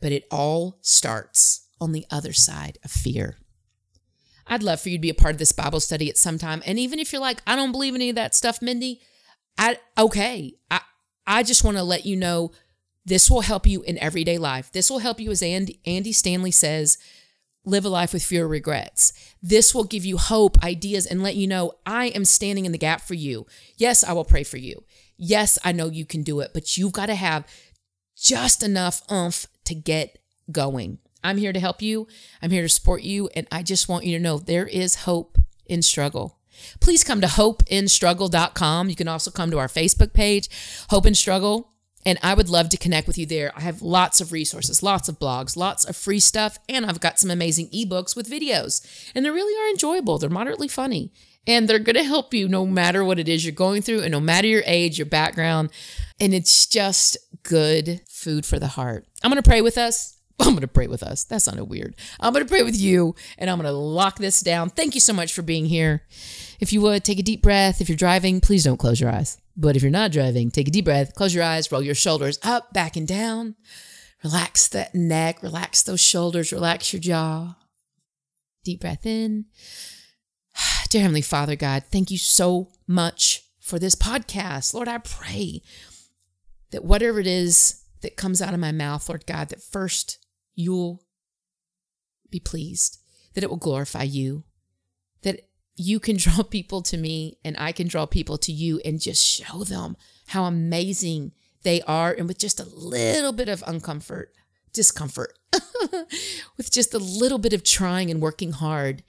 But 0.00 0.12
it 0.12 0.26
all 0.30 0.78
starts 0.82 1.66
on 1.80 1.92
the 1.92 2.06
other 2.10 2.32
side 2.32 2.78
of 2.84 2.90
fear. 2.90 3.38
I'd 4.46 4.62
love 4.62 4.80
for 4.80 4.90
you 4.90 4.98
to 4.98 5.02
be 5.02 5.10
a 5.10 5.14
part 5.14 5.34
of 5.34 5.38
this 5.38 5.52
Bible 5.52 5.80
study 5.80 6.08
at 6.08 6.16
some 6.18 6.38
time. 6.38 6.62
And 6.66 6.78
even 6.78 6.98
if 6.98 7.12
you're 7.12 7.20
like, 7.20 7.42
I 7.46 7.56
don't 7.56 7.72
believe 7.72 7.94
any 7.94 8.10
of 8.10 8.16
that 8.16 8.34
stuff, 8.34 8.62
Mindy, 8.62 9.00
I 9.58 9.78
okay. 9.98 10.54
I 10.70 10.80
I 11.26 11.42
just 11.42 11.64
want 11.64 11.76
to 11.76 11.82
let 11.82 12.06
you 12.06 12.16
know 12.16 12.52
this 13.04 13.30
will 13.30 13.40
help 13.40 13.66
you 13.66 13.82
in 13.82 13.98
everyday 13.98 14.38
life. 14.38 14.70
This 14.72 14.90
will 14.90 14.98
help 14.98 15.20
you, 15.20 15.30
as 15.30 15.42
Andy, 15.42 15.80
Andy 15.86 16.12
Stanley 16.12 16.50
says, 16.50 16.98
live 17.66 17.84
a 17.84 17.90
life 17.90 18.14
with 18.14 18.22
fewer 18.22 18.48
regrets. 18.48 19.12
This 19.42 19.74
will 19.74 19.84
give 19.84 20.06
you 20.06 20.16
hope, 20.16 20.62
ideas, 20.64 21.04
and 21.04 21.22
let 21.22 21.36
you 21.36 21.46
know 21.46 21.72
I 21.84 22.06
am 22.06 22.24
standing 22.24 22.64
in 22.64 22.72
the 22.72 22.78
gap 22.78 23.02
for 23.02 23.14
you. 23.14 23.46
Yes, 23.76 24.02
I 24.02 24.12
will 24.14 24.24
pray 24.24 24.44
for 24.44 24.56
you. 24.56 24.84
Yes, 25.18 25.58
I 25.64 25.72
know 25.72 25.86
you 25.86 26.06
can 26.06 26.22
do 26.22 26.40
it, 26.40 26.52
but 26.54 26.78
you've 26.78 26.92
got 26.92 27.06
to 27.06 27.14
have 27.14 27.46
just 28.16 28.62
enough 28.62 29.02
oomph 29.10 29.46
to 29.64 29.74
get 29.74 30.18
going. 30.50 30.98
I'm 31.22 31.38
here 31.38 31.52
to 31.52 31.60
help 31.60 31.82
you. 31.82 32.06
I'm 32.40 32.50
here 32.50 32.62
to 32.62 32.68
support 32.68 33.02
you. 33.02 33.28
And 33.34 33.46
I 33.50 33.62
just 33.62 33.88
want 33.88 34.04
you 34.04 34.16
to 34.16 34.22
know 34.22 34.38
there 34.38 34.66
is 34.66 34.94
hope 34.96 35.38
in 35.66 35.82
struggle. 35.82 36.38
Please 36.80 37.04
come 37.04 37.20
to 37.20 37.26
hopeinstruggle.com. 37.26 38.88
You 38.88 38.96
can 38.96 39.08
also 39.08 39.30
come 39.30 39.50
to 39.50 39.58
our 39.58 39.68
Facebook 39.68 40.12
page, 40.12 40.48
Hope 40.88 41.04
in 41.04 41.14
Struggle. 41.14 41.72
And 42.06 42.20
I 42.22 42.34
would 42.34 42.48
love 42.48 42.68
to 42.68 42.76
connect 42.76 43.08
with 43.08 43.18
you 43.18 43.26
there. 43.26 43.50
I 43.56 43.60
have 43.62 43.82
lots 43.82 44.20
of 44.20 44.30
resources, 44.30 44.80
lots 44.80 45.08
of 45.08 45.18
blogs, 45.18 45.56
lots 45.56 45.84
of 45.84 45.96
free 45.96 46.20
stuff, 46.20 46.56
and 46.68 46.86
I've 46.86 47.00
got 47.00 47.18
some 47.18 47.32
amazing 47.32 47.68
ebooks 47.70 48.14
with 48.14 48.30
videos. 48.30 48.80
And 49.12 49.24
they 49.24 49.30
really 49.30 49.60
are 49.60 49.70
enjoyable. 49.70 50.16
They're 50.18 50.30
moderately 50.30 50.68
funny. 50.68 51.12
And 51.48 51.68
they're 51.68 51.80
going 51.80 51.96
to 51.96 52.04
help 52.04 52.32
you 52.32 52.48
no 52.48 52.64
matter 52.64 53.04
what 53.04 53.18
it 53.18 53.28
is 53.28 53.44
you're 53.44 53.52
going 53.52 53.82
through 53.82 54.02
and 54.02 54.12
no 54.12 54.20
matter 54.20 54.46
your 54.46 54.62
age, 54.66 54.98
your 54.98 55.06
background, 55.06 55.70
And 56.20 56.32
it's 56.32 56.66
just 56.66 57.18
good 57.42 58.00
food 58.08 58.46
for 58.46 58.58
the 58.58 58.68
heart. 58.68 59.04
I'm 59.22 59.30
going 59.30 59.42
to 59.42 59.48
pray 59.48 59.60
with 59.60 59.76
us. 59.76 60.16
I'm 60.38 60.50
going 60.50 60.60
to 60.60 60.68
pray 60.68 60.86
with 60.86 61.02
us. 61.02 61.24
That 61.24 61.42
sounded 61.42 61.64
weird. 61.64 61.96
I'm 62.20 62.32
going 62.32 62.44
to 62.44 62.48
pray 62.48 62.62
with 62.62 62.76
you 62.76 63.16
and 63.36 63.50
I'm 63.50 63.58
going 63.58 63.70
to 63.70 63.76
lock 63.76 64.18
this 64.18 64.40
down. 64.40 64.70
Thank 64.70 64.94
you 64.94 65.00
so 65.00 65.12
much 65.12 65.32
for 65.32 65.42
being 65.42 65.66
here. 65.66 66.02
If 66.60 66.72
you 66.72 66.80
would, 66.82 67.04
take 67.04 67.18
a 67.18 67.22
deep 67.22 67.42
breath. 67.42 67.80
If 67.80 67.88
you're 67.88 67.96
driving, 67.96 68.40
please 68.40 68.64
don't 68.64 68.76
close 68.76 69.00
your 69.00 69.10
eyes. 69.10 69.38
But 69.56 69.74
if 69.74 69.82
you're 69.82 69.90
not 69.90 70.12
driving, 70.12 70.50
take 70.50 70.68
a 70.68 70.70
deep 70.70 70.84
breath, 70.84 71.14
close 71.14 71.34
your 71.34 71.44
eyes, 71.44 71.72
roll 71.72 71.82
your 71.82 71.94
shoulders 71.94 72.38
up, 72.42 72.72
back, 72.72 72.96
and 72.96 73.08
down. 73.08 73.54
Relax 74.22 74.68
that 74.68 74.94
neck, 74.94 75.42
relax 75.42 75.82
those 75.82 76.00
shoulders, 76.00 76.52
relax 76.52 76.92
your 76.92 77.00
jaw. 77.00 77.56
Deep 78.64 78.80
breath 78.80 79.06
in. 79.06 79.46
Dear 80.88 81.02
Heavenly 81.02 81.22
Father, 81.22 81.56
God, 81.56 81.84
thank 81.90 82.10
you 82.10 82.18
so 82.18 82.72
much 82.86 83.44
for 83.60 83.78
this 83.78 83.94
podcast. 83.94 84.74
Lord, 84.74 84.88
I 84.88 84.98
pray 84.98 85.62
that 86.70 86.84
whatever 86.84 87.18
it 87.20 87.26
is 87.26 87.82
that 88.02 88.16
comes 88.16 88.42
out 88.42 88.54
of 88.54 88.60
my 88.60 88.72
mouth, 88.72 89.08
Lord 89.08 89.26
God, 89.26 89.48
that 89.48 89.62
first 89.62 90.18
you'll 90.54 91.02
be 92.30 92.40
pleased, 92.40 92.98
that 93.34 93.44
it 93.44 93.50
will 93.50 93.56
glorify 93.56 94.02
you, 94.02 94.44
you 95.76 96.00
can 96.00 96.16
draw 96.18 96.42
people 96.42 96.82
to 96.82 96.96
me 96.96 97.38
and 97.44 97.56
I 97.58 97.72
can 97.72 97.88
draw 97.88 98.06
people 98.06 98.38
to 98.38 98.52
you 98.52 98.80
and 98.84 99.00
just 99.00 99.24
show 99.24 99.64
them 99.64 99.96
how 100.28 100.44
amazing 100.44 101.32
they 101.62 101.82
are. 101.82 102.12
And 102.12 102.28
with 102.28 102.38
just 102.38 102.60
a 102.60 102.64
little 102.64 103.32
bit 103.32 103.48
of 103.48 103.60
uncomfort, 103.62 104.26
discomfort, 104.72 105.38
with 106.56 106.70
just 106.70 106.94
a 106.94 106.98
little 106.98 107.38
bit 107.38 107.52
of 107.52 107.62
trying 107.62 108.10
and 108.10 108.20
working 108.20 108.52
hard, 108.52 109.02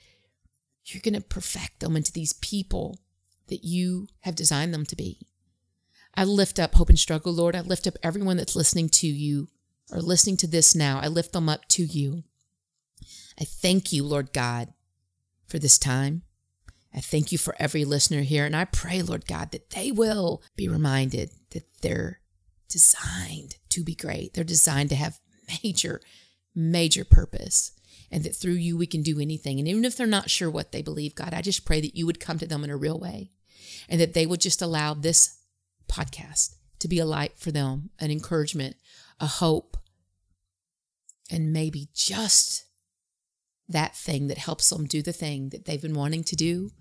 you're 0.86 1.02
going 1.02 1.14
to 1.14 1.22
perfect 1.22 1.80
them 1.80 1.96
into 1.96 2.12
these 2.12 2.34
people 2.34 3.00
that 3.48 3.64
you 3.64 4.08
have 4.22 4.36
designed 4.36 4.74
them 4.74 4.86
to 4.86 4.96
be. 4.96 5.28
I 6.16 6.24
lift 6.24 6.60
up 6.60 6.76
Hope 6.76 6.90
in 6.90 6.98
Struggle, 6.98 7.34
Lord. 7.34 7.56
I 7.56 7.62
lift 7.62 7.88
up 7.88 7.98
everyone 8.02 8.38
that's 8.38 8.56
listening 8.56 8.90
to 8.90 9.08
you 9.08 9.50
or 9.92 10.02
listening 10.02 10.38
to 10.38 10.48
this 10.48 10.74
now. 10.74 11.00
I 11.00 11.08
lift 11.08 11.34
them 11.34 11.48
up 11.48 11.68
to 11.70 11.84
you. 11.84 12.24
I 13.40 13.44
thank 13.44 13.94
you, 13.94 14.04
Lord 14.04 14.34
God, 14.34 14.74
for 15.48 15.60
this 15.60 15.78
time. 15.78 16.24
I 16.98 17.00
thank 17.00 17.32
you 17.32 17.38
for 17.38 17.56
every 17.60 17.86
listener 17.86 18.22
here. 18.22 18.44
And 18.44 18.56
I 18.56 18.66
pray, 18.66 19.04
Lord 19.04 19.28
God, 19.28 19.52
that 19.52 19.70
they 19.70 19.92
will 19.92 20.42
be 20.56 20.68
reminded 20.68 21.30
that 21.52 21.66
they're 21.82 22.22
designed 22.70 23.58
to 23.70 23.84
be 23.84 23.94
great. 23.94 24.34
They're 24.34 24.44
designed 24.44 24.90
to 24.90 24.96
have 24.96 25.20
major, 25.64 26.02
major 26.56 27.06
purpose. 27.06 27.72
And 28.10 28.24
that 28.24 28.36
through 28.36 28.54
you, 28.54 28.76
we 28.76 28.88
can 28.88 29.04
do 29.04 29.20
anything. 29.20 29.60
And 29.60 29.68
even 29.68 29.86
if 29.86 29.96
they're 29.96 30.08
not 30.08 30.32
sure 30.32 30.50
what 30.50 30.72
they 30.72 30.82
believe, 30.82 31.14
God, 31.14 31.36
I 31.36 31.44
just 31.44 31.66
pray 31.66 31.82
that 31.82 31.96
you 31.96 32.08
would 32.08 32.20
come 32.20 32.40
to 32.40 32.48
them 32.48 32.64
in 32.64 32.72
a 32.72 32.78
real 32.78 32.98
way 32.98 33.30
and 33.88 34.02
that 34.02 34.16
they 34.16 34.26
would 34.26 34.42
just 34.42 34.64
allow 34.64 34.96
this 34.96 35.38
podcast 35.88 36.56
to 36.80 36.88
be 36.88 36.98
a 36.98 37.06
light 37.06 37.38
for 37.38 37.52
them, 37.52 37.92
an 38.00 38.10
encouragement, 38.10 38.76
a 39.20 39.28
hope, 39.28 39.78
and 41.30 41.54
maybe 41.54 41.90
just 41.94 42.66
that 43.70 43.96
thing 43.96 44.28
that 44.28 44.38
helps 44.38 44.70
them 44.70 44.86
do 44.86 45.02
the 45.02 45.14
thing 45.14 45.50
that 45.50 45.66
they've 45.66 45.82
been 45.82 45.94
wanting 45.94 46.24
to 46.26 46.36
do, 46.36 46.72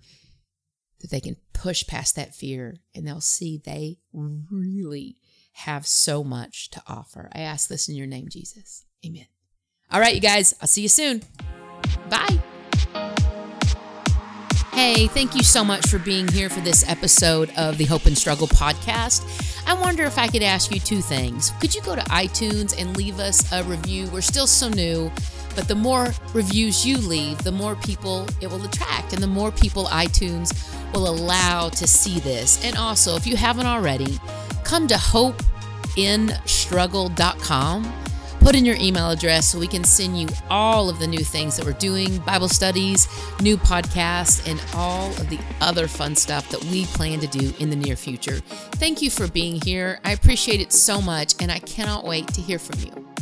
that 1.01 1.11
they 1.11 1.19
can 1.19 1.37
push 1.53 1.85
past 1.85 2.15
that 2.15 2.33
fear 2.33 2.77
and 2.95 3.05
they'll 3.05 3.21
see 3.21 3.57
they 3.57 3.97
really 4.13 5.17
have 5.53 5.85
so 5.87 6.23
much 6.23 6.69
to 6.69 6.81
offer. 6.87 7.29
I 7.33 7.39
ask 7.39 7.67
this 7.67 7.89
in 7.89 7.95
your 7.95 8.07
name, 8.07 8.29
Jesus. 8.29 8.85
Amen. 9.05 9.25
All 9.91 9.99
right, 9.99 10.15
you 10.15 10.21
guys, 10.21 10.53
I'll 10.61 10.67
see 10.67 10.81
you 10.81 10.89
soon. 10.89 11.23
Bye. 12.09 12.39
Hey, 14.73 15.07
thank 15.07 15.33
you 15.33 15.41
so 15.41 15.63
much 15.63 15.87
for 15.87 15.97
being 15.97 16.27
here 16.27 16.49
for 16.49 16.59
this 16.59 16.87
episode 16.87 17.51
of 17.57 17.79
the 17.79 17.85
Hope 17.85 18.05
in 18.05 18.15
Struggle 18.15 18.47
podcast. 18.47 19.25
I 19.65 19.73
wonder 19.73 20.03
if 20.03 20.19
I 20.19 20.27
could 20.27 20.43
ask 20.43 20.71
you 20.71 20.79
two 20.79 21.01
things. 21.01 21.51
Could 21.59 21.73
you 21.73 21.81
go 21.81 21.95
to 21.95 22.01
iTunes 22.03 22.79
and 22.79 22.95
leave 22.95 23.19
us 23.19 23.51
a 23.51 23.63
review? 23.63 24.07
We're 24.13 24.21
still 24.21 24.45
so 24.45 24.69
new, 24.69 25.11
but 25.57 25.67
the 25.67 25.75
more 25.75 26.13
reviews 26.33 26.85
you 26.85 26.95
leave, 26.97 27.39
the 27.39 27.51
more 27.51 27.75
people 27.75 28.27
it 28.41 28.47
will 28.47 28.63
attract, 28.63 29.11
and 29.11 29.23
the 29.23 29.27
more 29.27 29.51
people 29.51 29.85
iTunes 29.85 30.53
will 30.93 31.09
allow 31.09 31.69
to 31.69 31.87
see 31.87 32.19
this. 32.19 32.63
And 32.63 32.77
also, 32.77 33.15
if 33.15 33.25
you 33.25 33.35
haven't 33.35 33.65
already, 33.65 34.19
come 34.63 34.87
to 34.87 34.93
hopeinstruggle.com 34.93 37.93
put 38.39 38.55
in 38.55 38.63
your 38.63 38.77
email 38.77 39.09
address 39.09 39.49
so 39.49 39.59
we 39.59 39.67
can 39.67 39.83
send 39.83 40.17
you 40.17 40.27
all 40.49 40.89
of 40.89 40.99
the 40.99 41.07
new 41.07 41.23
things 41.23 41.57
that 41.57 41.65
we're 41.65 41.73
doing 41.73 42.19
Bible 42.19 42.47
studies, 42.47 43.09
new 43.41 43.57
podcasts, 43.57 44.49
and 44.49 44.63
all 44.73 45.09
of 45.09 45.29
the 45.29 45.39
other 45.59 45.85
fun 45.87 46.15
stuff 46.15 46.49
that 46.49 46.63
we 46.65 46.85
plan 46.85 47.19
to 47.19 47.27
do 47.27 47.53
in 47.59 47.69
the 47.69 47.75
near 47.75 47.97
future. 47.97 48.39
Thank 48.75 49.01
you 49.01 49.09
for 49.09 49.27
being 49.27 49.59
here. 49.65 49.99
I 50.05 50.13
appreciate 50.13 50.61
it 50.61 50.71
so 50.71 51.01
much, 51.01 51.33
and 51.41 51.51
I 51.51 51.59
cannot 51.59 52.05
wait 52.05 52.29
to 52.29 52.41
hear 52.41 52.59
from 52.59 52.79
you. 52.79 53.16